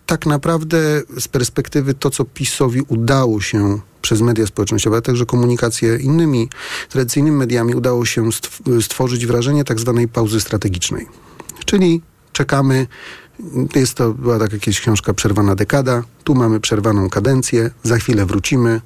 [0.06, 5.96] tak naprawdę z perspektywy to, co PiSowi udało się przez media społecznościowe, a także komunikację
[5.96, 6.48] innymi
[6.88, 11.06] tradycyjnymi mediami, udało się stw- stworzyć wrażenie tak zwanej pauzy strategicznej.
[11.64, 12.87] Czyli czekamy,
[13.74, 18.80] jest to, była taka jakaś książka Przerwana dekada, tu mamy przerwaną kadencję, za chwilę wrócimy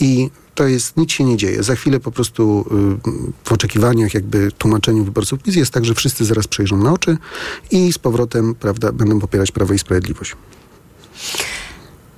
[0.00, 1.62] i to jest, nic się nie dzieje.
[1.62, 2.64] Za chwilę po prostu
[3.06, 7.16] y, w oczekiwaniach, jakby tłumaczeniu wyborców PiS jest tak, że wszyscy zaraz przejrzą na oczy
[7.70, 10.36] i z powrotem, prawda, będą popierać Prawo i Sprawiedliwość.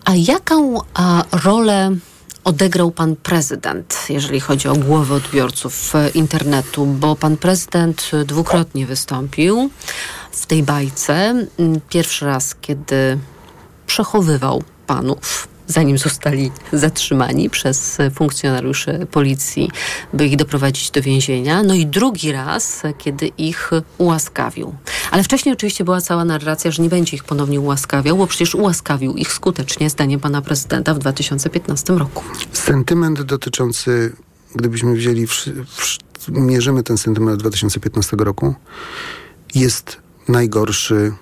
[0.04, 1.96] A jaką a, rolę
[2.44, 6.86] odegrał pan prezydent, jeżeli chodzi o głowę odbiorców e, internetu?
[6.86, 9.70] Bo pan prezydent e, dwukrotnie wystąpił
[10.32, 11.14] w tej bajce.
[11.58, 13.18] Mm, Pierwszy raz, kiedy
[13.86, 19.70] przechowywał panów zanim zostali zatrzymani przez funkcjonariuszy policji,
[20.12, 21.62] by ich doprowadzić do więzienia.
[21.62, 24.74] No i drugi raz, kiedy ich ułaskawił.
[25.10, 29.14] Ale wcześniej oczywiście była cała narracja, że nie będzie ich ponownie ułaskawiał, bo przecież ułaskawił
[29.14, 32.24] ich skutecznie, zdaniem pana prezydenta, w 2015 roku.
[32.52, 34.12] Sentyment dotyczący,
[34.54, 38.54] gdybyśmy wzięli, wszy- wsz- mierzymy ten sentyment od 2015 roku,
[39.54, 39.96] jest
[40.28, 41.12] najgorszy,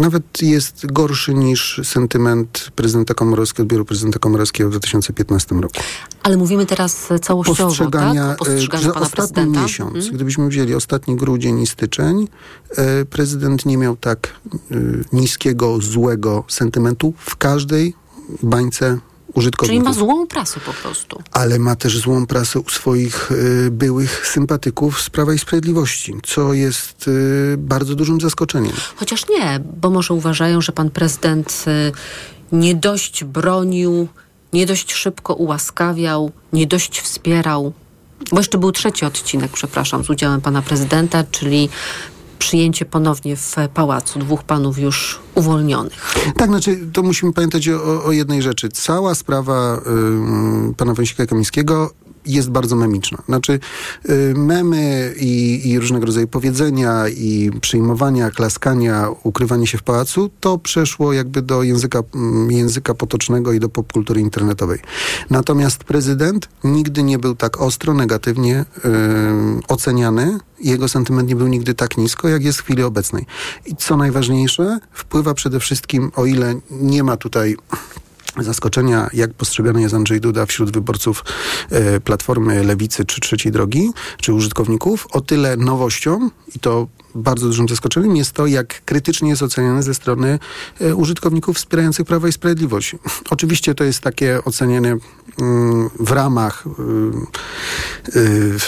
[0.00, 5.74] nawet jest gorszy niż sentyment prezydenta Komorowskiego, odbioru prezydenta Komorowskiego w 2015 roku.
[6.22, 8.42] Ale mówimy teraz całościowo, postrzegania, tak?
[8.42, 9.62] O postrzeganiu e, pana ostatni prezydenta.
[9.62, 10.14] miesiąc, Mhm.
[10.14, 12.28] gdybyśmy wzięli ostatni grudzień i styczeń,
[12.76, 14.28] e, prezydent nie miał tak
[14.70, 14.74] e,
[15.12, 17.94] niskiego, złego sentymentu w każdej
[18.42, 18.98] bańce
[19.32, 19.84] Czyli użytkowników.
[19.84, 21.22] ma złą prasę po prostu.
[21.32, 26.52] Ale ma też złą prasę u swoich e, byłych sympatyków z Prawa i Sprawiedliwości, co
[26.54, 27.10] jest
[27.52, 28.72] e, bardzo dużym zaskoczeniem.
[28.96, 31.92] Chociaż nie, bo może uważają, że pan prezydent y,
[32.52, 34.08] nie dość bronił,
[34.52, 37.72] nie dość szybko ułaskawiał, nie dość wspierał.
[38.32, 41.68] Bo jeszcze był trzeci odcinek, przepraszam, z udziałem pana prezydenta, czyli
[42.44, 46.14] przyjęcie ponownie w pałacu dwóch panów już uwolnionych.
[46.36, 48.68] Tak, znaczy to musimy pamiętać o, o- jednej rzeczy.
[48.68, 51.90] Cała sprawa ym, pana Wąsika Kamińskiego
[52.26, 53.22] jest bardzo memiczna.
[53.26, 53.60] Znaczy
[54.10, 60.58] y, memy i, i różnego rodzaju powiedzenia i przyjmowania, klaskania, ukrywanie się w pałacu, to
[60.58, 64.78] przeszło jakby do języka, mm, języka potocznego i do popkultury internetowej.
[65.30, 70.38] Natomiast prezydent nigdy nie był tak ostro, negatywnie ym, oceniany.
[70.60, 73.26] Jego sentyment nie był nigdy tak nisko, jak jest w chwili obecnej.
[73.66, 77.56] I co najważniejsze, wpływa przede wszystkim, o ile nie ma tutaj
[78.38, 81.24] zaskoczenia, jak postrzegany jest Andrzej Duda wśród wyborców
[81.70, 83.90] e, Platformy, Lewicy czy Trzeciej Drogi,
[84.20, 89.42] czy użytkowników, o tyle nowością i to bardzo dużym zaskoczeniem jest to, jak krytycznie jest
[89.42, 90.38] oceniany ze strony
[90.80, 92.96] e, użytkowników wspierających Prawo i Sprawiedliwość.
[93.30, 94.96] Oczywiście to jest takie ocenianie
[95.40, 96.64] mm, w ramach
[98.14, 98.58] y, y,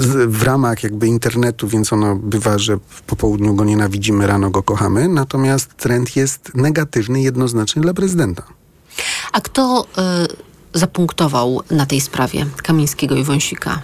[0.00, 4.62] z- w ramach jakby internetu, więc ono bywa, że w popołudniu go nienawidzimy, rano go
[4.62, 8.42] kochamy, natomiast trend jest negatywny jednoznacznie dla prezydenta.
[9.32, 9.86] A kto
[10.74, 13.82] y, zapunktował na tej sprawie Kamińskiego i Wąsika?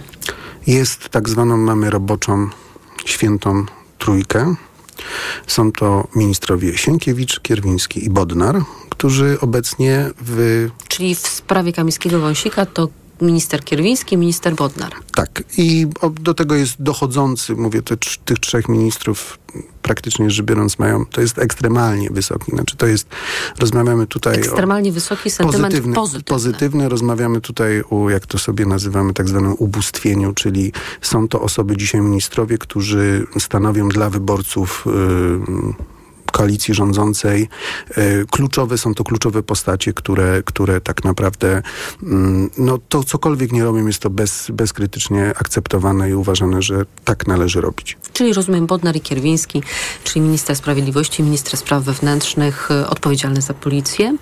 [0.67, 2.49] Jest tak zwaną, mamy roboczą,
[3.05, 3.65] świętą
[3.97, 4.55] trójkę.
[5.47, 12.65] Są to ministrowie Sienkiewicz, Kierwiński i Bodnar, którzy obecnie w Czyli w sprawie Kamińskiego Wąsika
[12.65, 12.87] to
[13.21, 14.91] minister Kierwiński, minister Bodnar.
[15.15, 15.43] Tak.
[15.57, 19.39] I o, do tego jest dochodzący, mówię, te, tych trzech ministrów
[19.81, 22.51] praktycznie rzecz biorąc mają, to jest ekstremalnie wysoki.
[22.51, 23.07] Znaczy to jest,
[23.59, 26.23] rozmawiamy tutaj Ekstremalnie wysoki sentyment pozytywny, pozytywny.
[26.23, 26.89] pozytywny.
[26.89, 32.01] Rozmawiamy tutaj o, jak to sobie nazywamy, tak zwanym ubóstwieniu, czyli są to osoby dzisiaj
[32.01, 35.98] ministrowie, którzy stanowią dla wyborców y,
[36.31, 37.49] koalicji rządzącej.
[37.97, 41.61] Y, kluczowe są to kluczowe postacie, które, które tak naprawdę
[42.03, 47.27] mm, no to cokolwiek nie robią, jest to bez, bezkrytycznie akceptowane i uważane, że tak
[47.27, 47.97] należy robić.
[48.13, 49.63] Czyli rozumiem Bodnar i Kierwiński,
[50.03, 54.17] czyli minister sprawiedliwości, minister spraw wewnętrznych, y, odpowiedzialny za policję.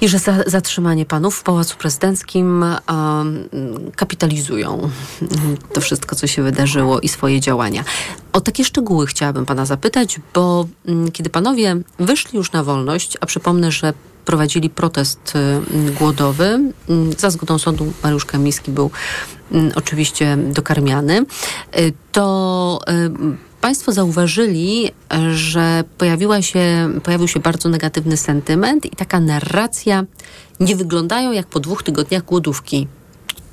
[0.00, 3.48] I że za, zatrzymanie panów w Pałacu Prezydenckim um,
[3.96, 4.90] kapitalizują
[5.74, 7.84] to wszystko, co się wydarzyło i swoje działania.
[8.32, 13.26] O takie szczegóły chciałabym pana zapytać, bo um, kiedy panowie wyszli już na wolność, a
[13.26, 13.92] przypomnę, że
[14.24, 16.72] prowadzili protest y, głodowy.
[16.90, 18.90] Y, za zgodą sądu Mariusz Kamiński był
[19.52, 21.26] y, oczywiście dokarmiany.
[22.12, 22.80] To
[23.64, 24.90] Państwo zauważyli,
[25.34, 30.04] że pojawiła się, pojawił się bardzo negatywny sentyment i taka narracja
[30.60, 32.88] nie wyglądają jak po dwóch tygodniach głodówki.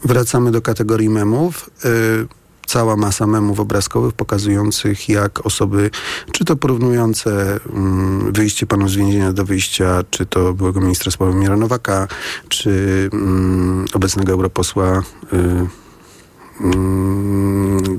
[0.04, 1.70] Wracamy do kategorii memów.
[1.86, 5.90] Y cała masa memów obrazkowych pokazujących, jak osoby,
[6.32, 11.58] czy to porównujące um, wyjście panów z więzienia do wyjścia, czy to byłego ministra Sławomira
[11.58, 12.08] Nowaka,
[12.50, 15.00] czy um, obecnego europosła
[15.34, 15.81] y,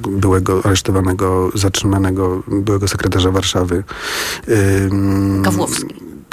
[0.08, 3.84] byłego aresztowanego, zatrzymanego, byłego sekretarza Warszawy.
[5.42, 5.84] Gawłowski.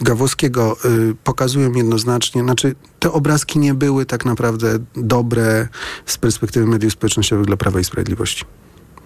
[0.02, 5.68] Gawłowskiego y, pokazują jednoznacznie, znaczy te obrazki nie były tak naprawdę dobre
[6.06, 8.46] z perspektywy mediów społecznościowych dla Prawa i Sprawiedliwości.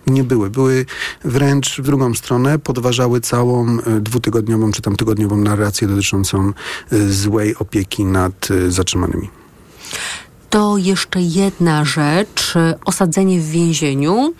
[0.07, 0.49] Nie były.
[0.49, 0.85] Były
[1.25, 6.53] wręcz w drugą stronę, podważały całą y, dwutygodniową czy tam tygodniową narrację dotyczącą
[6.93, 9.29] y, złej opieki nad zatrzymanymi.
[10.53, 12.53] To jeszcze jedna rzecz,
[12.85, 14.33] osadzenie w więzieniu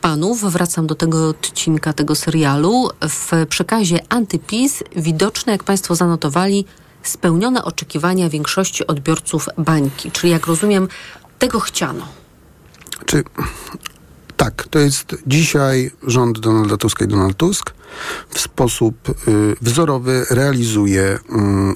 [0.00, 6.64] panów, wracam do tego odcinka tego serialu, w przekazie Antypis widoczne, jak państwo zanotowali,
[7.02, 10.10] spełnione oczekiwania większości odbiorców bańki.
[10.10, 10.88] Czyli jak rozumiem,
[11.38, 12.08] tego chciano.
[13.06, 13.24] Czy
[14.36, 17.74] tak, to jest dzisiaj rząd Donalda Tuska i Donald Tusk
[18.28, 19.12] w sposób y,
[19.60, 21.18] wzorowy realizuje, y,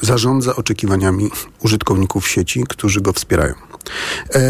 [0.07, 3.68] zarządza oczekiwaniami użytkowników sieci, którzy go wspierają.
[4.35, 4.41] E,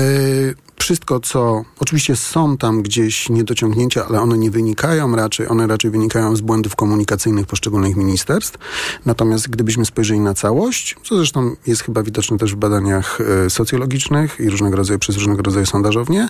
[0.80, 6.36] wszystko, co oczywiście są tam gdzieś niedociągnięcia, ale one nie wynikają raczej, one raczej wynikają
[6.36, 8.58] z błędów komunikacyjnych poszczególnych ministerstw.
[9.06, 14.40] Natomiast gdybyśmy spojrzeli na całość, co zresztą jest chyba widoczne też w badaniach e, socjologicznych
[14.40, 16.28] i różnego rodzaju przez różnego rodzaju sondażownie,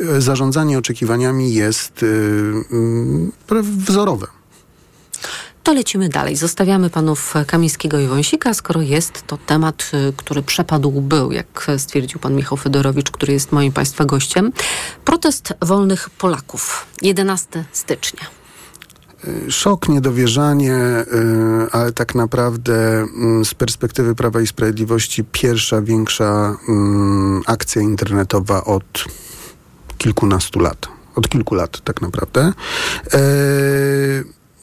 [0.00, 2.04] e, zarządzanie oczekiwaniami jest
[3.62, 4.26] wzorowe.
[5.62, 6.36] To lecimy dalej.
[6.36, 12.20] Zostawiamy panów Kamińskiego i Wąsika, skoro jest to temat, y, który przepadł był, jak stwierdził
[12.20, 14.52] pan Michał Fedorowicz, który jest moim państwa gościem.
[15.04, 16.86] Protest wolnych Polaków.
[17.02, 18.20] 11 stycznia.
[19.28, 21.04] Y, szok, niedowierzanie, y,
[21.72, 29.04] ale tak naprawdę mm, z perspektywy Prawa i Sprawiedliwości pierwsza większa mm, akcja internetowa od
[29.98, 30.88] kilkunastu lat.
[31.14, 32.52] Od kilku lat tak naprawdę.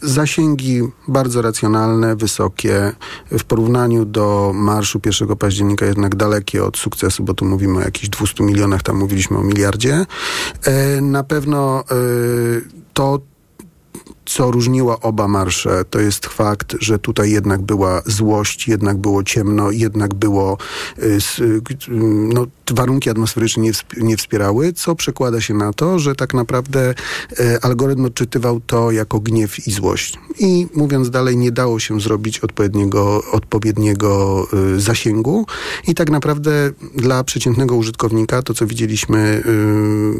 [0.01, 2.91] Zasięgi bardzo racjonalne, wysokie.
[3.31, 8.10] W porównaniu do marszu 1 października jednak dalekie od sukcesu, bo tu mówimy o jakichś
[8.10, 10.05] 200 milionach, tam mówiliśmy o miliardzie.
[10.63, 11.83] E, na pewno e,
[12.93, 13.19] to
[14.27, 19.71] co różniło oba marsze, to jest fakt, że tutaj jednak była złość, jednak było ciemno,
[19.71, 20.57] jednak było
[20.99, 21.19] y,
[22.33, 26.93] no, warunki atmosferyczne nie, nie wspierały, co przekłada się na to, że tak naprawdę
[27.61, 30.19] algorytm odczytywał to jako gniew i złość.
[30.39, 35.45] I mówiąc dalej, nie dało się zrobić odpowiedniego, odpowiedniego y, zasięgu
[35.87, 39.43] i tak naprawdę dla przeciętnego użytkownika, to co widzieliśmy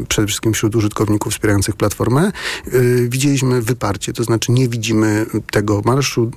[0.02, 2.32] y, przede wszystkim wśród użytkowników wspierających platformę,
[3.08, 6.30] widzieliśmy wyparcie, to znaczy nie widzimy tego marszu,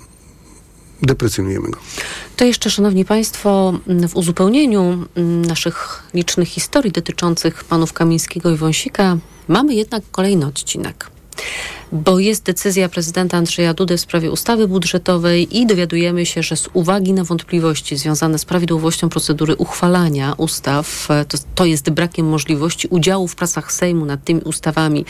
[1.01, 1.79] deprecjonujemy go.
[2.37, 3.73] To jeszcze, Szanowni Państwo,
[4.09, 5.07] w uzupełnieniu
[5.47, 11.11] naszych licznych historii dotyczących panów Kamińskiego i Wąsika mamy jednak kolejny odcinek
[11.91, 16.69] bo jest decyzja prezydenta Andrzeja Dudy w sprawie ustawy budżetowej i dowiadujemy się, że z
[16.73, 23.27] uwagi na wątpliwości związane z prawidłowością procedury uchwalania ustaw, to, to jest brakiem możliwości udziału
[23.27, 25.05] w pracach Sejmu nad tymi ustawami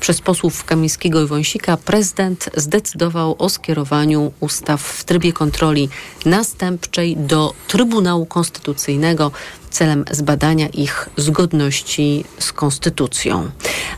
[0.00, 5.88] przez posłów Kamińskiego i Wąsika, prezydent zdecydował o skierowaniu ustaw w trybie kontroli
[6.24, 9.32] następczej do Trybunału Konstytucyjnego
[9.70, 13.50] celem zbadania ich zgodności z konstytucją.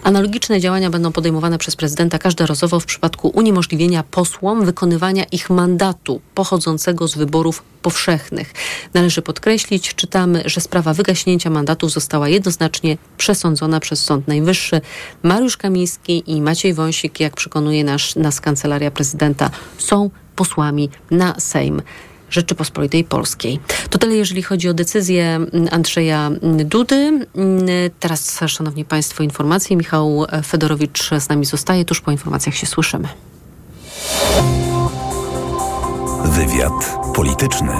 [0.02, 7.08] Analogiczne działania będą podejmowane przez prezydenta każdorazowo w przypadku uniemożliwienia posłom wykonywania ich mandatu pochodzącego
[7.08, 8.52] z wyborów powszechnych.
[8.94, 14.80] Należy podkreślić, czytamy, że sprawa wygaśnięcia mandatów została jednoznacznie przesądzona przez Sąd Najwyższy.
[15.22, 21.82] Mariusz Kamiński i Maciej Wąsik, jak przekonuje nas, nas Kancelaria Prezydenta, są posłami na Sejm.
[22.30, 23.60] Rzeczypospolitej Polskiej.
[23.90, 26.30] To tyle, jeżeli chodzi o decyzję Andrzeja
[26.64, 27.26] Dudy.
[28.00, 29.76] Teraz, Szanowni Państwo, informacje.
[29.76, 31.84] Michał Fedorowicz z nami zostaje.
[31.84, 33.08] Tuż po informacjach się słyszymy.
[36.24, 37.72] Wywiad polityczny.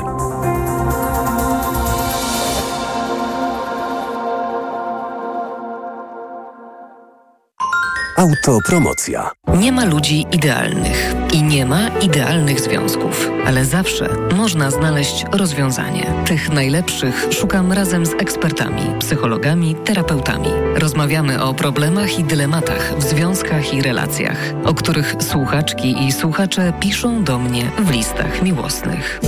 [8.21, 9.31] Autopromocja.
[9.59, 16.07] Nie ma ludzi idealnych i nie ma idealnych związków, ale zawsze można znaleźć rozwiązanie.
[16.27, 20.49] Tych najlepszych szukam razem z ekspertami, psychologami, terapeutami.
[20.75, 27.25] Rozmawiamy o problemach i dylematach w związkach i relacjach, o których słuchaczki i słuchacze piszą
[27.25, 29.21] do mnie w listach miłosnych.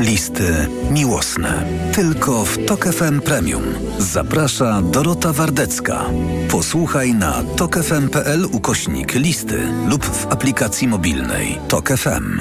[0.00, 1.64] Listy miłosne.
[1.94, 3.62] Tylko w Tok FM Premium.
[3.98, 6.04] Zaprasza Dorota Wardecka.
[6.50, 12.40] Posłuchaj na tokefm.pl ukośnik listy lub w aplikacji mobilnej Tok FM.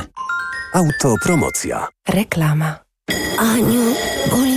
[0.73, 1.87] Autopromocja.
[2.09, 2.79] Reklama.
[3.39, 3.81] Aniu,
[4.31, 4.56] boli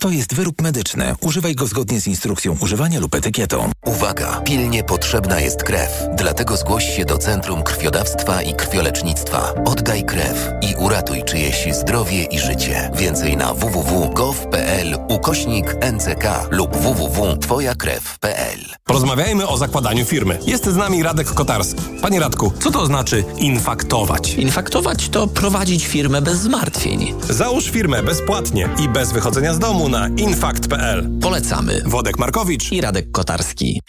[0.00, 1.14] To jest wyrób medyczny.
[1.20, 3.70] Używaj go zgodnie z instrukcją używania lub etykietą.
[3.84, 4.40] Uwaga!
[4.44, 5.90] Pilnie potrzebna jest krew.
[6.16, 9.52] Dlatego zgłoś się do Centrum Krwiodawstwa i Krwiolecznictwa.
[9.64, 12.90] Oddaj krew i uratuj czyjeś zdrowie i życie.
[12.94, 20.38] Więcej na www.gov.pl ukośnik NCK lub www.twojakrew.pl Porozmawiajmy o zakładaniu firmy.
[20.46, 21.82] Jest z nami Radek Kotarski.
[22.02, 24.34] Panie Radku, co to znaczy infaktować?
[24.34, 27.14] Infaktować to prowadzić firmę bez zmartwień.
[27.30, 31.08] Załóż firmę bezpłatnie i bez wychodzenia z domu na infakt.pl.
[31.20, 31.82] Polecamy.
[31.86, 33.80] Wodek Markowicz i Radek Kotarski.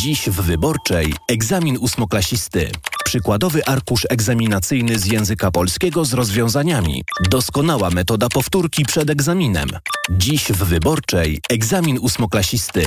[0.00, 2.70] Dziś w Wyborczej egzamin ósmoklasisty.
[3.04, 7.02] Przykładowy arkusz egzaminacyjny z języka polskiego z rozwiązaniami.
[7.30, 9.68] Doskonała metoda powtórki przed egzaminem.
[10.10, 12.86] Dziś w Wyborczej egzamin ósmoklasisty.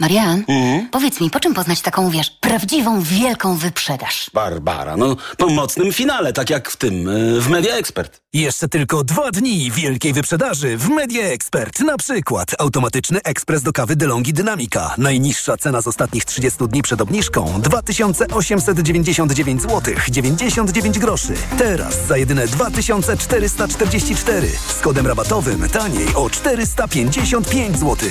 [0.00, 0.44] Marian,
[0.90, 4.30] powiedz mi, po czym poznać taką, wiesz, prawdziwą, wielką wyprzedaż?
[4.34, 8.20] Barbara, no po mocnym finale, tak jak w tym, y, w Media Expert.
[8.32, 11.80] Jeszcze tylko dwa dni wielkiej wyprzedaży w Media Expert.
[11.80, 14.94] Na przykład automatyczny ekspres do kawy DeLonghi Dynamika.
[14.98, 21.34] Najniższa cena z ostatnich 30 dni przed obniżką 2899 zł 99 groszy.
[21.58, 28.08] Teraz za jedyne 2444 z kodem rabatowym taniej o 455 zł.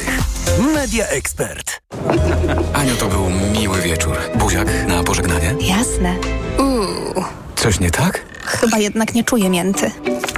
[0.74, 1.73] Media Expert.
[2.80, 4.18] Aniu, to był miły wieczór.
[4.36, 5.56] Buziak na pożegnanie?
[5.60, 6.16] Jasne.
[6.60, 7.24] Uuu,
[7.56, 8.26] Coś nie tak?
[8.46, 9.92] chyba jednak nie czuję mięty.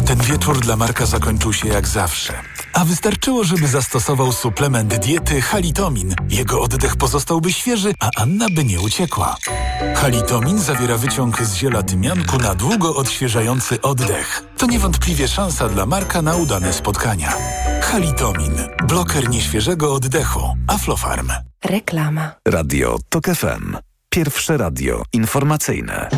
[0.08, 2.34] Ten wieczór dla Marka zakończył się jak zawsze.
[2.76, 6.16] A wystarczyło, żeby zastosował suplement diety Halitomin.
[6.30, 9.38] Jego oddech pozostałby świeży, a Anna by nie uciekła.
[9.96, 14.44] Halitomin zawiera wyciąg z ziela tymianku na długo odświeżający oddech.
[14.58, 17.34] To niewątpliwie szansa dla Marka na udane spotkania.
[17.82, 18.54] Halitomin.
[18.88, 20.58] Bloker nieświeżego oddechu.
[20.68, 21.32] Aflofarm.
[21.66, 22.32] Reklama.
[22.48, 23.78] Radio TOK FM.
[24.10, 26.10] Pierwsze radio informacyjne.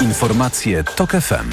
[0.00, 1.50] Informacje TOK FM.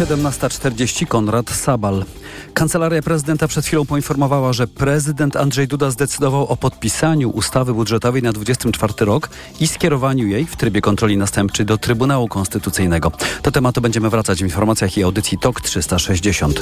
[0.00, 2.06] 17.40 Konrad Sabal.
[2.54, 8.32] Kancelaria prezydenta przed chwilą poinformowała, że prezydent Andrzej Duda zdecydował o podpisaniu ustawy budżetowej na
[8.32, 9.28] 24 rok
[9.60, 13.12] i skierowaniu jej w trybie kontroli następczej do Trybunału Konstytucyjnego.
[13.42, 16.60] Do tematu będziemy wracać w informacjach i audycji TOK 360.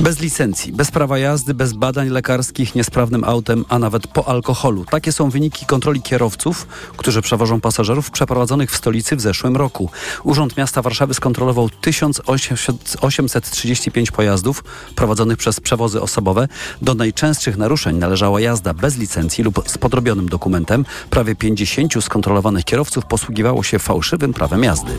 [0.00, 4.84] Bez licencji, bez prawa jazdy, bez badań lekarskich, niesprawnym autem, a nawet po alkoholu.
[4.84, 9.90] Takie są wyniki kontroli kierowców, którzy przewożą pasażerów przeprowadzonych w stolicy w zeszłym roku.
[10.24, 16.48] Urząd Miasta Warszawy skontrolował 1835 pojazdów, prowadzonych przez przewozy osobowe.
[16.82, 20.84] Do najczęstszych naruszeń należała jazda bez licencji lub z podrobionym dokumentem.
[21.10, 24.92] Prawie 50 skontrolowanych kierowców posługiwało się fałszywym prawem jazdy.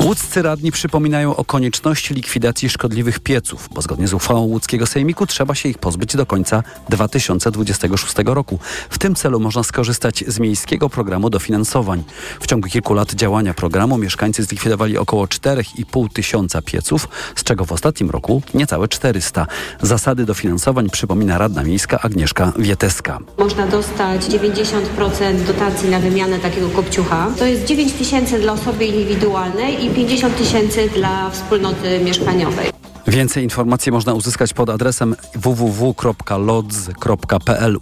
[0.00, 5.54] Łódzcy radni przypominają o konieczności likwidacji szkodliwych pieców, bo zgodnie z uchwałą łódzkiego sejmiku trzeba
[5.54, 8.58] się ich pozbyć do końca 2026 roku.
[8.90, 12.04] W tym celu można skorzystać z miejskiego programu dofinansowań.
[12.40, 17.72] W ciągu kilku lat działania programu mieszkańcy zlikwidowali około 4,5 tysiąca pieców, z czego w
[17.72, 19.46] ostatnim roku niecałe 400.
[19.82, 23.18] Zasady dofinansowań przypomina radna miejska Agnieszka Wieteska.
[23.38, 27.30] Można dostać 90% dotacji na wymianę takiego kopciucha.
[27.38, 32.70] To jest 9 tysięcy dla osoby indywidualnej i 50 tysięcy dla wspólnoty mieszkaniowej.
[33.06, 36.98] Więcej informacji można uzyskać pod adresem www.lodz.pl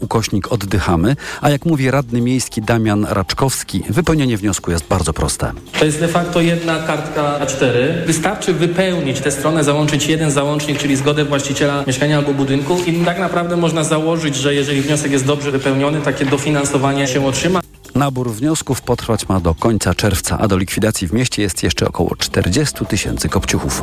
[0.00, 5.52] ukośnik oddychamy, a jak mówi radny miejski Damian Raczkowski, wypełnienie wniosku jest bardzo proste.
[5.78, 8.06] To jest de facto jedna kartka A4.
[8.06, 13.18] Wystarczy wypełnić tę stronę, załączyć jeden załącznik, czyli zgodę właściciela mieszkania albo budynku i tak
[13.18, 17.60] naprawdę można założyć, że jeżeli wniosek jest dobrze wypełniony, takie dofinansowanie się otrzyma.
[17.94, 22.16] Nabór wniosków potrwać ma do końca czerwca, a do likwidacji w mieście jest jeszcze około
[22.16, 23.82] 40 tysięcy kopciuchów.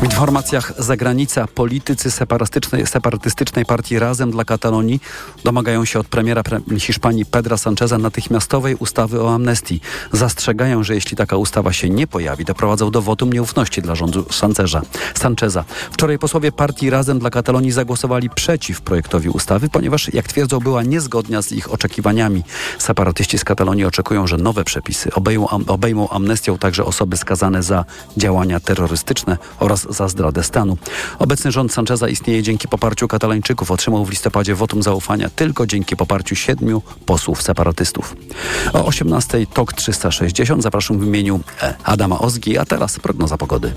[0.00, 5.00] W informacjach zagranica politycy separatystycznej, separatystycznej partii Razem dla Katalonii
[5.44, 9.80] domagają się od premiera pre Hiszpanii Pedra Sancheza natychmiastowej ustawy o amnestii.
[10.12, 14.82] Zastrzegają, że jeśli taka ustawa się nie pojawi, doprowadzą do wotum nieufności dla rządu Sancheza.
[15.14, 15.64] Sancheza.
[15.90, 21.42] Wczoraj posłowie partii Razem dla Katalonii zagłosowali przeciw projektowi ustawy, ponieważ, jak twierdzą, była niezgodna
[21.42, 22.42] z ich oczekiwaniami.
[23.18, 27.84] Separatyści z Katalonii oczekują, że nowe przepisy obejmą, obejmą amnestią także osoby skazane za
[28.16, 30.76] działania terrorystyczne oraz za zdradę stanu.
[31.18, 33.70] Obecny rząd Sancheza istnieje dzięki poparciu Katalończyków.
[33.70, 38.16] Otrzymał w listopadzie wotum zaufania tylko dzięki poparciu siedmiu posłów separatystów.
[38.72, 43.72] O 18 TOK 360 zapraszam w imieniu e, Adama Ozgi, a teraz prognoza pogody.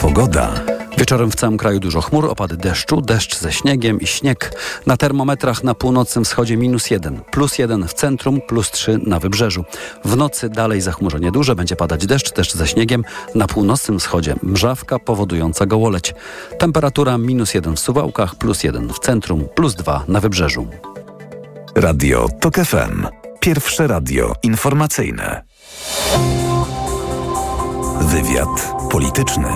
[0.00, 0.75] Pogoda.
[0.96, 4.60] Wieczorem w całym kraju dużo chmur, opady deszczu, deszcz ze śniegiem i śnieg.
[4.86, 9.64] Na termometrach na północnym wschodzie minus jeden, plus jeden w centrum, plus trzy na wybrzeżu.
[10.04, 13.04] W nocy dalej zachmurzenie duże, będzie padać deszcz, deszcz ze śniegiem.
[13.34, 16.14] Na północnym wschodzie mrzawka powodująca gołoleć.
[16.58, 20.66] Temperatura minus jeden w Suwałkach, plus jeden w centrum, plus dwa na wybrzeżu.
[21.74, 23.06] Radio TOK FM.
[23.40, 25.42] Pierwsze radio informacyjne.
[28.00, 29.48] Wywiad polityczny.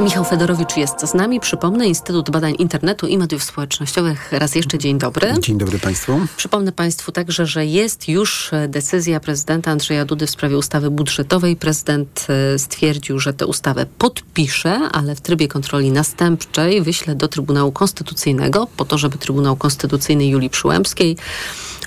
[0.00, 1.40] Michał Fedorowicz jest z nami.
[1.40, 4.32] Przypomnę, Instytut Badań Internetu i Mediów Społecznościowych.
[4.32, 5.34] Raz jeszcze dzień dobry.
[5.40, 6.20] Dzień dobry Państwu.
[6.36, 11.56] Przypomnę Państwu także, że jest już decyzja prezydenta Andrzeja Dudy w sprawie ustawy budżetowej.
[11.56, 17.72] Prezydent e, stwierdził, że tę ustawę podpisze, ale w trybie kontroli następczej wyśle do Trybunału
[17.72, 21.16] Konstytucyjnego po to, żeby Trybunał Konstytucyjny Julii Przyłębskiej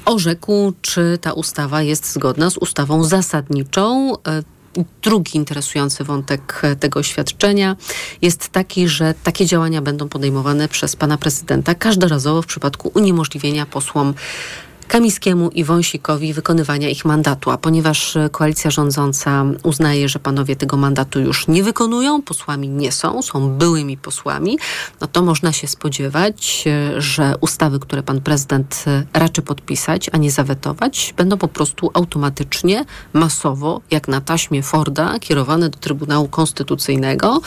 [0.05, 4.14] orzekł, czy ta ustawa jest zgodna z ustawą zasadniczą.
[4.80, 7.76] E, Drugi interesujący wątek tego oświadczenia
[8.22, 14.14] jest taki, że takie działania będą podejmowane przez pana prezydenta każdorazowo w przypadku uniemożliwienia posłom
[14.90, 17.52] Kamińskiemu i Wąsikowi wykonywania ich mandatu.
[17.52, 23.22] A ponieważ koalicja rządząca uznaje, że panowie tego mandatu już nie wykonują, posłami nie są,
[23.22, 24.60] są byłymi posłami,
[25.02, 26.66] no to można się spodziewać,
[26.98, 33.82] że ustawy, które pan prezydent raczy podpisać, a nie zawetować, będą po prostu automatycznie, masowo,
[33.92, 37.42] jak na taśmie Forda, kierowane do Trybunału Konstytucyjnego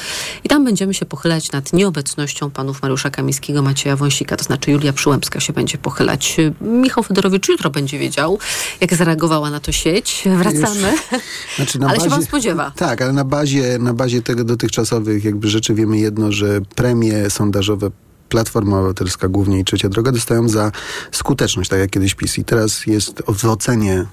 [0.44, 4.92] i tam będziemy się pochylać nad nieobecnością panów Mariusza Kamińskiego, Macieja Wąsika, to znaczy Julia
[4.92, 6.36] Przyłębska się będzie pochylać.
[6.60, 8.38] Michał Fedorowicz jutro będzie wiedział,
[8.80, 10.24] jak zareagowała na to sieć.
[10.38, 10.94] Wracamy.
[11.56, 12.72] Znaczy ale bazie, się pan spodziewa.
[12.76, 17.90] Tak, ale na bazie, na bazie tego dotychczasowych jakby rzeczy wiemy jedno, że premie sondażowe
[18.28, 20.72] Platforma Obywatelska głównie i Trzecia Droga dostają za
[21.12, 22.38] skuteczność, tak jak kiedyś PiS.
[22.38, 24.06] I teraz jest w ocenie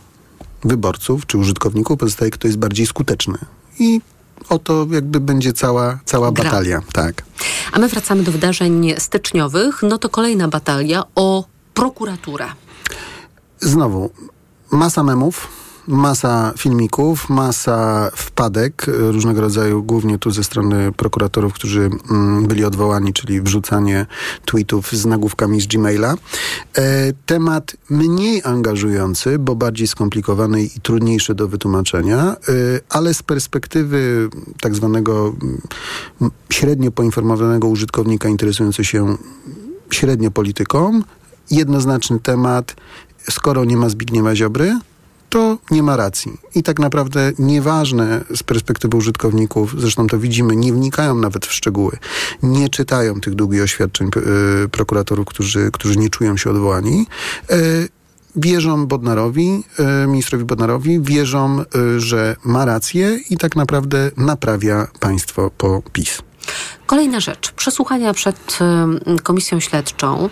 [0.63, 3.37] wyborców czy użytkowników pozostaje kto jest bardziej skuteczny.
[3.79, 4.01] I
[4.49, 6.43] oto jakby będzie cała, cała Gra.
[6.43, 6.81] batalia.
[6.93, 7.23] Tak.
[7.71, 9.83] A my wracamy do wydarzeń styczniowych.
[9.83, 12.45] No to kolejna batalia o prokuraturę.
[13.61, 14.09] Znowu,
[14.71, 15.47] masa memów,
[15.87, 22.65] masa filmików, masa wpadek y, różnego rodzaju, głównie tu ze strony prokuratorów, którzy mm, byli
[22.65, 24.05] odwołani, czyli wrzucanie
[24.45, 26.15] tweetów z nagłówkami z Gmaila.
[26.77, 34.29] E, temat mniej angażujący, bo bardziej skomplikowany i trudniejszy do wytłumaczenia, y, ale z perspektywy
[34.61, 35.33] tak zwanego
[36.21, 39.17] mm, średnio poinformowanego użytkownika interesującego się
[39.91, 41.01] średnio polityką,
[41.51, 42.75] jednoznaczny temat,
[43.29, 44.79] skoro nie ma Zbigniewa Ziobry,
[45.29, 46.37] to nie ma racji.
[46.55, 51.97] I tak naprawdę nieważne z perspektywy użytkowników, zresztą to widzimy, nie wnikają nawet w szczegóły,
[52.43, 54.09] nie czytają tych długich oświadczeń
[54.65, 57.07] y, prokuratorów, którzy, którzy nie czują się odwołani.
[57.51, 57.89] Y,
[58.35, 61.63] wierzą Bodnarowi, e, ministrowi Bodnarowi, wierzą,
[61.97, 66.21] że ma rację i tak naprawdę naprawia państwo po PiS.
[66.85, 67.51] Kolejna rzecz.
[67.51, 68.59] Przesłuchania przed
[69.23, 70.29] komisją śledczą.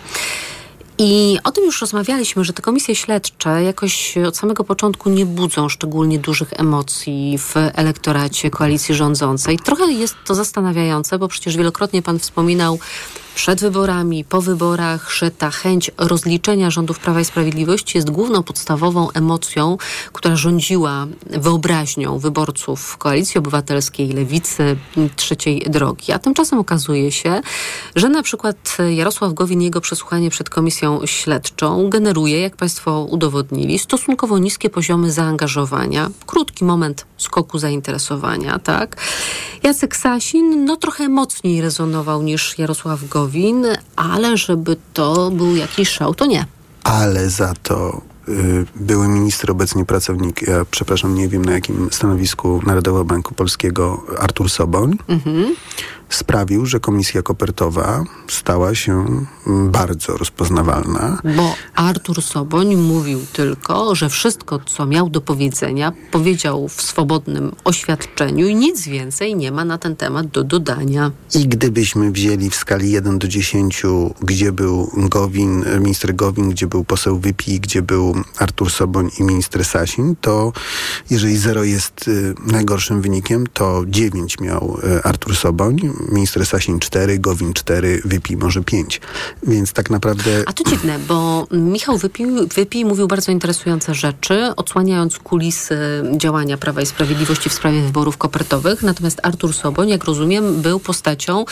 [1.00, 5.68] I o tym już rozmawialiśmy, że te komisje śledcze jakoś od samego początku nie budzą
[5.68, 9.58] szczególnie dużych emocji w elektoracie koalicji rządzącej.
[9.58, 12.78] Trochę jest to zastanawiające, bo przecież wielokrotnie pan wspominał
[13.38, 19.10] przed wyborami, po wyborach, że ta chęć rozliczenia rządów Prawa i Sprawiedliwości jest główną podstawową
[19.10, 19.76] emocją,
[20.12, 24.76] która rządziła wyobraźnią wyborców Koalicji Obywatelskiej, Lewicy,
[25.16, 26.12] Trzeciej Drogi.
[26.12, 27.40] A tymczasem okazuje się,
[27.96, 34.38] że na przykład Jarosław Gowin, jego przesłuchanie przed komisją śledczą generuje, jak Państwo udowodnili, stosunkowo
[34.38, 38.96] niskie poziomy zaangażowania, krótki moment skoku zainteresowania, tak?
[39.62, 43.27] Jacek Sasin, no trochę mocniej rezonował niż Jarosław Gowin,
[43.96, 46.44] ale żeby to był jakiś szał, to nie.
[46.84, 52.60] Ale za to y, były minister, obecnie pracownik, ja przepraszam, nie wiem na jakim stanowisku
[52.66, 55.54] Narodowego Banku Polskiego, Artur Soboń, Mhm.
[56.08, 58.92] Sprawił, że komisja kopertowa stała się
[59.46, 61.18] mm, bardzo rozpoznawalna.
[61.36, 68.46] Bo Artur Soboń mówił tylko, że wszystko, co miał do powiedzenia, powiedział w swobodnym oświadczeniu
[68.46, 71.10] i nic więcej nie ma na ten temat do dodania.
[71.34, 73.82] I gdybyśmy wzięli w skali 1 do 10,
[74.20, 79.64] gdzie był Gowin, minister Gowin, gdzie był poseł Wypi, gdzie był Artur Soboń i minister
[79.64, 80.52] Sasin, to
[81.10, 85.76] jeżeli 0 jest y, najgorszym wynikiem, to 9 miał y, Artur Soboń,
[86.12, 89.00] minister Sasin 4, Gowin 4, Wypi może 5.
[89.46, 90.42] Więc tak naprawdę...
[90.46, 95.78] A to dziwne, bo Michał Wypij, Wypij mówił bardzo interesujące rzeczy, odsłaniając kulisy
[96.16, 98.82] działania Prawa i Sprawiedliwości w sprawie wyborów kopertowych.
[98.82, 101.44] Natomiast Artur Soboń, jak rozumiem, był postacią,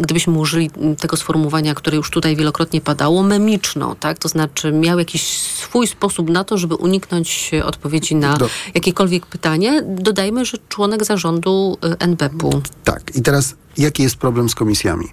[0.00, 0.70] gdybyśmy użyli
[1.00, 4.18] tego sformułowania, które już tutaj wielokrotnie padało, memiczną, tak?
[4.18, 9.82] To znaczy miał jakiś swój sposób na to, żeby uniknąć odpowiedzi na Do- jakiekolwiek pytanie.
[9.86, 12.62] Dodajmy, że członek zarządu y, NBP-u.
[12.84, 13.02] Tak.
[13.14, 15.06] I teraz jaki jest problem z komisjami?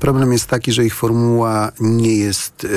[0.00, 2.68] Problem jest taki, że ich formuła nie jest y,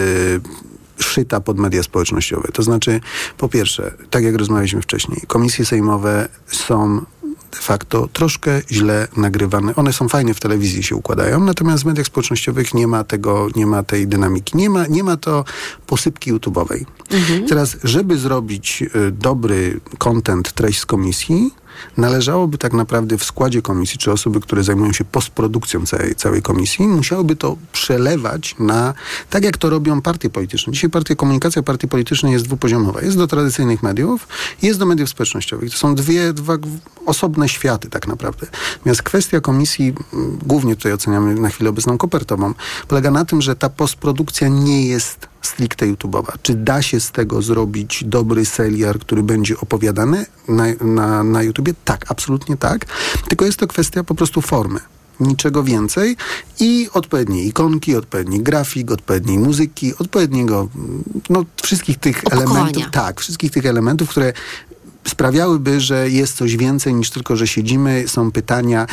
[1.00, 2.50] szyta pod media społecznościowe.
[2.54, 3.02] To znaczy,
[3.38, 7.06] po pierwsze, tak jak rozmawialiśmy wcześniej, komisje sejmowe są
[7.52, 9.76] de facto troszkę źle nagrywane.
[9.76, 13.66] One są fajne w telewizji, się układają, natomiast w mediach społecznościowych nie ma tego, nie
[13.66, 14.58] ma tej dynamiki.
[14.58, 15.46] Nie ma, nie ma to
[15.88, 16.86] posypki YouTube'owej.
[17.50, 21.52] Teraz, żeby zrobić y, dobry content, treść z komisji,
[21.98, 26.88] należałoby tak naprawdę w składzie komisji, czy osoby, które zajmują się postprodukcją całej, całej komisji,
[26.88, 28.94] musiałyby to przelewać na,
[29.30, 30.74] tak jak to robią partie polityczne.
[30.74, 33.02] Dzisiaj partie, komunikacja partii politycznej jest dwupoziomowa.
[33.02, 34.28] Jest do tradycyjnych mediów,
[34.62, 35.72] jest do mediów społecznościowych.
[35.72, 36.58] To są dwie, dwa
[37.06, 38.48] osobne światy tak naprawdę.
[38.78, 42.54] Natomiast kwestia komisji, m, głównie tutaj oceniamy na chwilę obecną kopertową,
[42.88, 46.34] polega na tym, że ta postprodukcja nie jest stricte YouTube'owa.
[46.42, 51.74] Czy da się z tego zrobić dobry serial, który będzie opowiadany na, na, na YouTubie?
[51.86, 52.86] Tak, absolutnie tak.
[53.30, 54.80] Tylko jest to kwestia po prostu formy.
[55.20, 56.18] Niczego więcej
[56.60, 60.70] i odpowiedniej ikonki, odpowiedni grafik, odpowiedniej muzyki, odpowiedniego,
[61.30, 62.52] no wszystkich tych Opakowania.
[62.52, 64.34] elementów, tak, wszystkich tych elementów, które
[65.08, 68.88] sprawiałyby, że jest coś więcej niż tylko, że siedzimy, są pytania.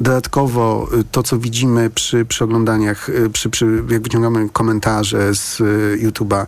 [0.00, 5.60] Dodatkowo y, to, co widzimy przy, przy oglądaniach, y, przy, przy, jak wyciągamy komentarze z
[5.60, 6.46] y, YouTube'a,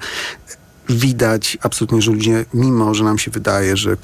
[0.89, 3.97] widać absolutnie, że ludzie, mimo że nam się wydaje, że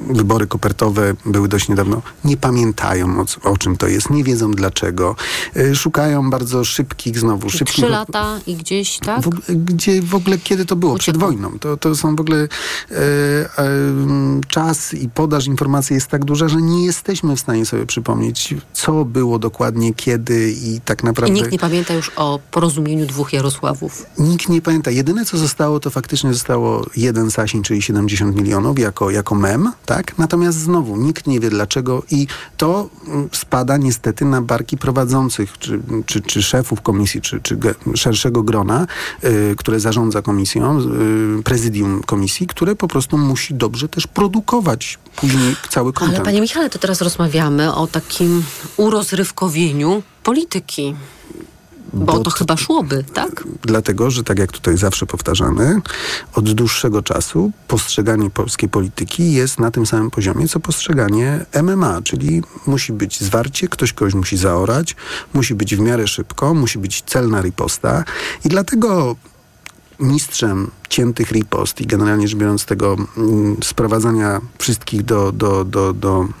[0.00, 5.16] wybory kopertowe były dość niedawno, nie pamiętają o, o czym to jest, nie wiedzą dlaczego.
[5.56, 7.76] Y, Szukają bardzo szybkich, znowu szybkich...
[7.76, 9.20] Trzy lata i gdzieś, tak?
[9.20, 9.30] W,
[9.64, 10.98] gdzie w ogóle, kiedy to było?
[10.98, 11.58] Przed wojną.
[11.58, 12.48] To, to są w ogóle e,
[12.94, 13.68] e,
[14.48, 19.04] czas i podaż informacji jest tak duża, że nie jesteśmy w stanie sobie przypomnieć, co
[19.04, 21.34] było dokładnie, kiedy i tak I naprawdę...
[21.34, 24.06] nikt nie pamięta już o porozumieniu dwóch Jarosławów.
[24.18, 24.90] Nikt nie pamięta.
[24.90, 30.18] Jedyne, co zostało, to faktycznie zostało jeden Sasin, czyli 70 milionów, jako, jako mem, tak?
[30.18, 32.26] Natomiast znowu, nikt nie wie dlaczego i
[32.56, 37.58] to mm, spada niestety na barki prowadzących, czy, czy, czy szefów komisji, czy, czy
[37.94, 38.86] szerszego grona,
[39.24, 40.80] y, które zarządza komisją,
[41.38, 46.24] y, prezydium komisji, które po prostu musi dobrze też produkować później cały Ale kontent.
[46.24, 48.44] panie Michale, to teraz rozmawiamy o takim
[48.76, 50.94] urozrywkowieniu polityki.
[51.92, 53.44] Bo, Bo to chyba szłoby, tak?
[53.62, 55.80] Dlatego, że tak jak tutaj zawsze powtarzamy,
[56.34, 62.42] od dłuższego czasu postrzeganie polskiej polityki jest na tym samym poziomie, co postrzeganie MMA, czyli
[62.66, 64.96] musi być zwarcie, ktoś kogoś musi zaorać,
[65.34, 68.04] musi być w miarę szybko, musi być celna riposta
[68.44, 69.16] i dlatego
[70.00, 76.14] mistrzem ciętych ripost i generalnie rzecz biorąc tego mm, sprowadzania wszystkich do, do, do, do
[76.20, 76.32] mm,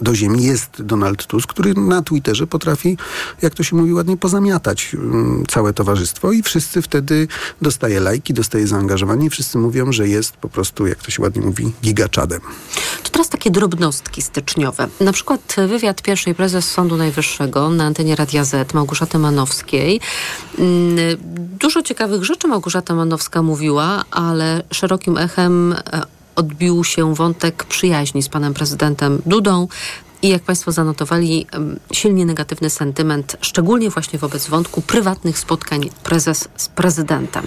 [0.00, 2.96] do ziemi jest Donald Tusk, który na Twitterze potrafi,
[3.42, 7.28] jak to się mówi ładnie, pozamiatać mm, całe towarzystwo i wszyscy wtedy
[7.62, 11.42] dostaje lajki, dostaje zaangażowanie i wszyscy mówią, że jest po prostu, jak to się ładnie
[11.42, 12.40] mówi, gigaczadem.
[13.02, 14.88] To teraz takie drobnostki styczniowe.
[15.00, 20.00] Na przykład wywiad pierwszej prezes Sądu Najwyższego na antenie Radia Z, Małgorzaty Manowskiej.
[20.58, 20.96] Mm,
[21.60, 28.28] Dużo ciekawych rzeczy Małgorzata Manowska mówiła, ale szerokim echem e, odbił się wątek przyjaźni z
[28.28, 29.68] panem prezydentem Dudą.
[30.22, 31.46] I jak Państwo zanotowali,
[31.92, 37.44] silnie negatywny sentyment, szczególnie właśnie wobec wątku prywatnych spotkań prezes z prezydentem.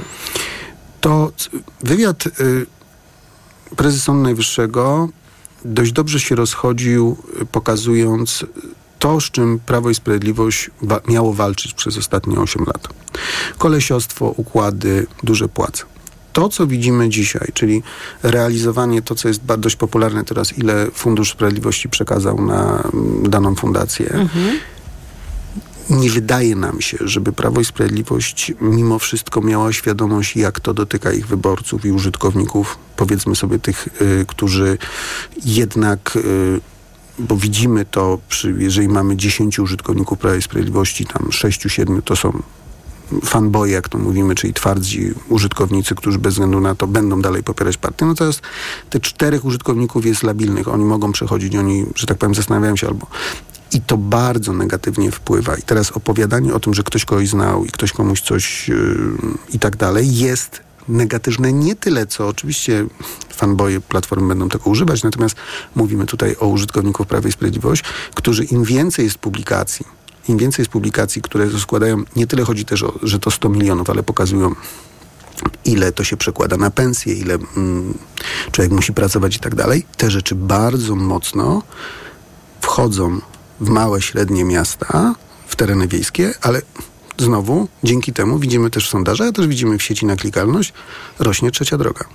[1.02, 1.32] To
[1.84, 2.66] wywiad y,
[4.14, 5.10] Najwyższego
[5.66, 8.46] dość dobrze się rozchodził, y, pokazując
[9.00, 12.88] to, z czym Prawo i Sprawiedliwość wa- miało walczyć przez ostatnie 8 lat.
[13.58, 15.84] Kolesiostwo, układy, duże płace.
[16.34, 17.84] To, co widzimy dzisiaj, czyli
[18.24, 24.28] realizowanie to, co jest dość popularne teraz, ile Fundusz Sprawiedliwości przekazał na mm, daną fundację,
[25.90, 31.12] nie wydaje nam się, żeby Prawo i Sprawiedliwość mimo wszystko miała świadomość, jak to dotyka
[31.12, 34.78] ich wyborców i użytkowników, powiedzmy sobie tych, y, którzy
[35.46, 36.60] jednak, y,
[37.20, 42.42] bo widzimy to, przy, jeżeli mamy 10 użytkowników Prawa i Sprawiedliwości, tam 6-7 to są
[43.26, 47.78] fanboye, jak to mówimy, czyli twardzi użytkownicy, którzy bez względu na to będą dalej popierać
[47.78, 48.06] partię.
[48.06, 48.42] Natomiast
[48.90, 50.68] te czterech użytkowników jest labilnych.
[50.68, 53.08] Oni mogą przechodzić, oni, że tak powiem, zastanawiają się albo
[53.74, 55.56] i to bardzo negatywnie wpływa.
[55.56, 58.78] I teraz opowiadanie o tym, że ktoś kogoś znał i ktoś komuś coś yy,
[59.54, 62.86] i tak dalej, jest negatywne nie tyle, co oczywiście
[63.30, 65.36] fanboje Platformy będą tego używać, natomiast
[65.76, 67.84] mówimy tutaj o użytkowników Prawa i Sprawiedliwość,
[68.16, 69.86] którzy im więcej jest publikacji,
[70.28, 73.90] im więcej jest publikacji, które składają, nie tyle chodzi też o, że to 100 milionów,
[73.90, 74.56] ale pokazują
[75.66, 77.94] ile to się przekłada na pensję, ile mm,
[78.52, 79.86] człowiek musi pracować i tak dalej.
[79.98, 81.64] Te rzeczy bardzo mocno
[82.62, 83.22] wchodzą
[83.60, 85.16] w małe, średnie miasta,
[85.48, 86.62] w tereny wiejskie, ale
[87.18, 90.74] znowu dzięki temu widzimy też w sondażach, a też widzimy w sieci na klikalność,
[91.20, 92.06] rośnie trzecia droga.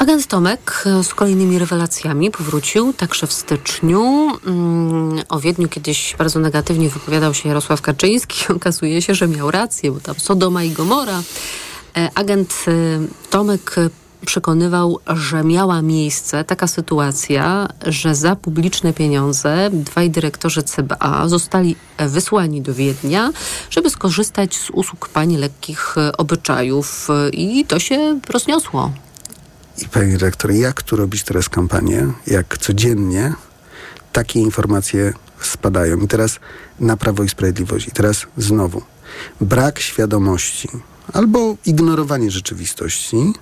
[0.00, 4.30] Agent Tomek e, z kolejnymi rewelacjami powrócił także w styczniu.
[4.46, 8.44] Mm, O Wiedniu kiedyś bardzo negatywnie wypowiadał się Jarosław Kaczyński.
[8.56, 11.22] Okazuje się, że miał rację, bo tam Sodoma i Gomora.
[11.96, 12.70] E, Agent e,
[13.30, 13.76] Tomek
[14.26, 22.62] przekonywał, że miała miejsce taka sytuacja, że za publiczne pieniądze dwaj dyrektorzy CBA zostali wysłani
[22.62, 23.30] do Wiednia,
[23.70, 28.92] żeby skorzystać z usług pani lekkich obyczajów i to się rozniosło.
[29.80, 33.34] I panie dyrektor, jak tu robić teraz kampanię, jak codziennie
[34.12, 35.96] takie informacje spadają.
[35.96, 36.40] I teraz
[36.80, 37.88] na Prawo i Sprawiedliwość.
[37.88, 38.82] I teraz znowu
[39.40, 40.68] brak świadomości
[41.12, 43.32] albo ignorowanie rzeczywistości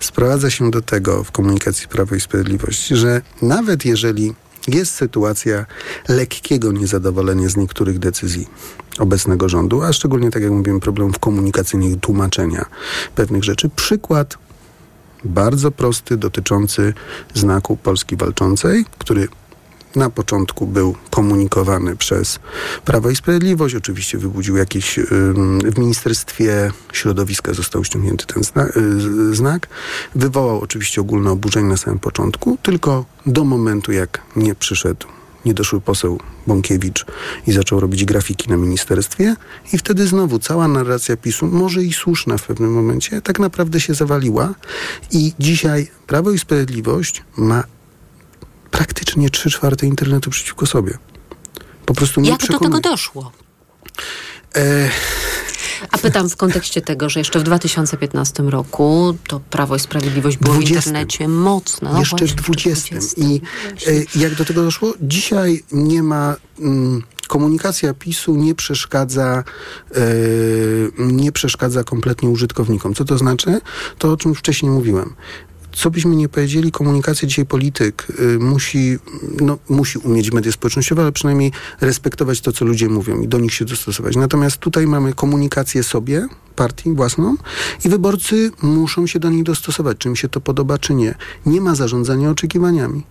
[0.00, 4.34] sprowadza się do tego w komunikacji Prawo i Sprawiedliwość, że nawet jeżeli
[4.68, 5.66] jest sytuacja
[6.08, 8.48] lekkiego niezadowolenia z niektórych decyzji
[8.98, 12.64] obecnego rządu, a szczególnie, tak jak mówiłem, problemów komunikacyjnych tłumaczenia
[13.14, 13.68] pewnych rzeczy.
[13.68, 14.38] Przykład
[15.24, 16.94] bardzo prosty, dotyczący
[17.34, 19.28] znaku Polski Walczącej, który
[19.96, 22.38] na początku był komunikowany przez
[22.84, 23.74] Prawo i Sprawiedliwość.
[23.74, 24.98] Oczywiście wybudził jakiś...
[24.98, 29.68] ym, w Ministerstwie Środowiska został ściągnięty ten y, znak.
[30.14, 35.06] Wywołał oczywiście ogólne oburzenie na samym początku, tylko do momentu, jak nie przyszedł
[35.44, 37.06] niedoszły poseł Bąkiewicz
[37.46, 39.36] i zaczął robić grafiki na ministerstwie
[39.72, 43.94] i wtedy znowu cała narracja PiSu, może i słuszna w pewnym momencie, tak naprawdę się
[43.94, 44.54] zawaliła
[45.10, 47.64] i dzisiaj Prawo i Sprawiedliwość ma
[48.70, 50.98] praktycznie trzy czwarte internetu przeciwko sobie.
[51.86, 53.32] Po prostu nie Jak do tego doszło?
[54.56, 54.90] E,
[56.04, 60.58] pytam w kontekście tego, że jeszcze w 2015 roku to Prawo i Sprawiedliwość było w
[60.58, 60.78] 20.
[60.78, 61.92] internecie mocne.
[61.92, 62.96] No jeszcze w właśnie, 20.
[63.16, 63.40] I
[63.86, 64.94] e, jak do tego doszło?
[65.00, 66.36] Dzisiaj nie ma.
[66.60, 69.44] Mm, komunikacja PiSu nie przeszkadza,
[69.94, 70.00] e,
[70.98, 72.94] nie przeszkadza kompletnie użytkownikom.
[72.94, 73.60] Co to znaczy?
[73.98, 75.14] To, o czym wcześniej mówiłem.
[75.76, 78.98] Co byśmy nie powiedzieli, komunikacja dzisiaj polityk y, musi,
[79.40, 83.54] no, musi umieć media społecznościowe, ale przynajmniej respektować to, co ludzie mówią i do nich
[83.54, 84.16] się dostosować.
[84.16, 87.36] Natomiast tutaj mamy komunikację sobie, partii własną
[87.84, 91.14] i wyborcy muszą się do niej dostosować, czy im się to podoba, czy nie.
[91.46, 93.02] Nie ma zarządzania oczekiwaniami.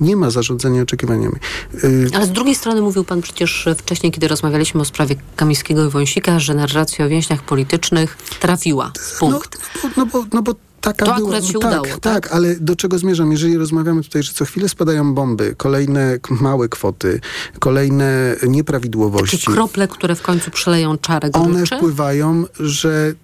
[0.00, 1.36] Nie ma zarządzania oczekiwaniami.
[1.84, 5.90] Y, Ale z drugiej strony mówił pan przecież wcześniej, kiedy rozmawialiśmy o sprawie Kamińskiego i
[5.90, 9.58] Wąsika, że narracja o więźniach politycznych trafiła w punkt.
[9.84, 10.54] No, no, bo, no bo
[10.86, 12.32] taka To była, akurat się tak, udało, tak, tak?
[12.32, 13.32] ale do czego zmierzam?
[13.32, 17.20] Jeżeli rozmawiamy tutaj, że co chwilę spadają bomby, kolejne małe kwoty,
[17.58, 19.38] kolejne nieprawidłowości.
[19.38, 21.76] Takie krople, które w końcu przeleją czarę one goryczy?
[21.76, 23.14] wpływają, że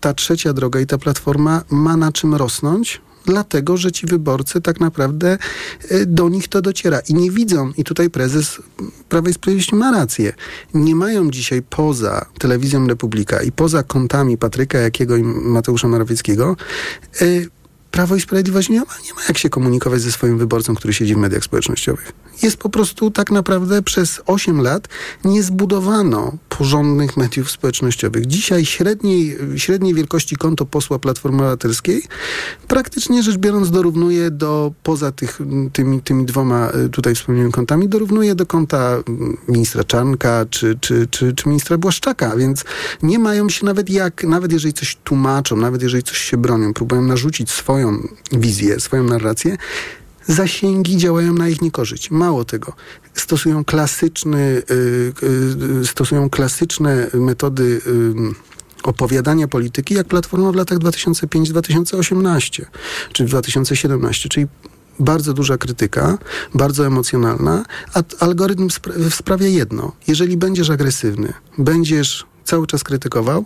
[0.00, 4.80] ta trzecia droga i ta platforma ma na czym rosnąć, dlatego że ci wyborcy tak
[4.80, 5.38] naprawdę
[5.88, 8.62] e, do nich to dociera i nie widzą, i tutaj prezes
[9.08, 10.32] Prawa i Sprawiedliwości ma rację,
[10.74, 16.56] nie mają dzisiaj poza telewizją Republika i poza kontami Patryka Jakiego i Mateusza Morawieckiego
[17.20, 17.26] e,
[17.96, 21.14] Prawo i Sprawiedliwość nie ma, nie ma jak się komunikować ze swoim wyborcą, który siedzi
[21.14, 22.12] w mediach społecznościowych.
[22.42, 24.88] Jest po prostu tak naprawdę przez 8 lat
[25.24, 28.26] nie zbudowano porządnych mediów społecznościowych.
[28.26, 32.02] Dzisiaj średniej, średniej wielkości konto posła Platformy Obywatelskiej
[32.68, 35.38] praktycznie rzecz biorąc dorównuje do, poza tych,
[35.72, 41.06] tymi, tymi dwoma y, tutaj wspomnianymi kontami, dorównuje do konta mm, ministra Czarnka czy, czy,
[41.10, 42.64] czy, czy ministra Błaszczaka, więc
[43.02, 47.02] nie mają się nawet jak, nawet jeżeli coś tłumaczą, nawet jeżeli coś się bronią, próbują
[47.02, 47.85] narzucić swoją
[48.32, 49.56] wizję, swoją narrację,
[50.26, 52.10] zasięgi działają na ich niekorzyść.
[52.10, 52.72] Mało tego,
[53.14, 55.12] stosują, klasyczny, y,
[55.82, 62.64] y, stosują klasyczne metody y, opowiadania polityki, jak Platforma w latach 2005-2018,
[63.12, 64.46] czy 2017, czyli
[64.98, 66.18] bardzo duża krytyka,
[66.54, 67.64] bardzo emocjonalna,
[67.94, 69.92] a algorytm spra- sprawia jedno.
[70.06, 73.44] Jeżeli będziesz agresywny, będziesz cały czas krytykował,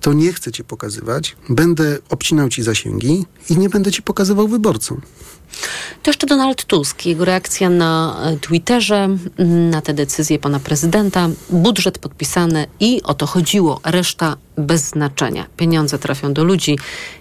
[0.00, 5.00] to nie chcę cię pokazywać, będę obcinał ci zasięgi i nie będę ci pokazywał wyborcom.
[6.02, 9.04] To jeszcze Donald Tusk, jego reakcja na e, Twitterze,
[9.36, 11.28] mm, na te decyzje pana prezydenta.
[11.50, 13.80] Budżet podpisany i o to chodziło.
[13.84, 15.46] Reszta bez znaczenia.
[15.56, 16.78] Pieniądze trafią do ludzi.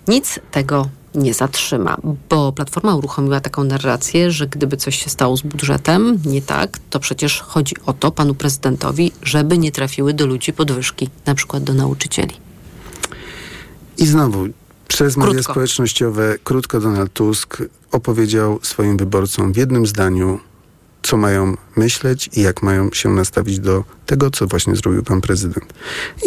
[0.07, 1.97] Nic tego nie zatrzyma,
[2.29, 6.99] bo Platforma uruchomiła taką narrację, że gdyby coś się stało z budżetem nie tak, to
[6.99, 11.73] przecież chodzi o to panu prezydentowi, żeby nie trafiły do ludzi podwyżki, na przykład do
[11.73, 12.35] nauczycieli.
[13.97, 14.47] I znowu,
[14.87, 15.53] przez media Krótko.
[15.53, 17.57] społecznościowe, krótko Donald Tusk
[17.91, 20.39] opowiedział swoim wyborcom w jednym zdaniu,
[21.01, 25.73] co mają myśleć i jak mają się nastawić do tego, co właśnie zrobił pan prezydent.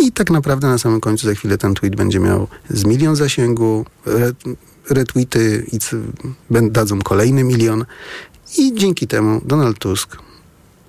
[0.02, 3.86] I tak naprawdę na samym końcu za chwilę ten tweet będzie miał z milion zasięgu,
[4.90, 5.78] retweety i
[6.70, 7.84] dadzą kolejny milion.
[8.58, 10.16] I dzięki temu Donald Tusk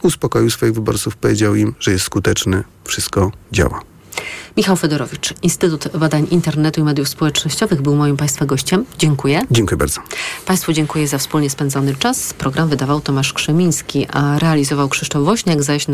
[0.01, 3.81] uspokoił swoich wyborców, powiedział im, że jest skuteczny, wszystko działa.
[4.57, 8.85] Michał Fedorowicz, Instytut Badań Internetu i Mediów Społecznościowych był moim Państwa gościem.
[8.97, 9.41] Dziękuję.
[9.51, 10.01] Dziękuję bardzo.
[10.45, 12.33] Państwu dziękuję za wspólnie spędzony czas.
[12.33, 15.93] Program wydawał Tomasz Krzemiński, a realizował Krzysztof Woźniak, zaś na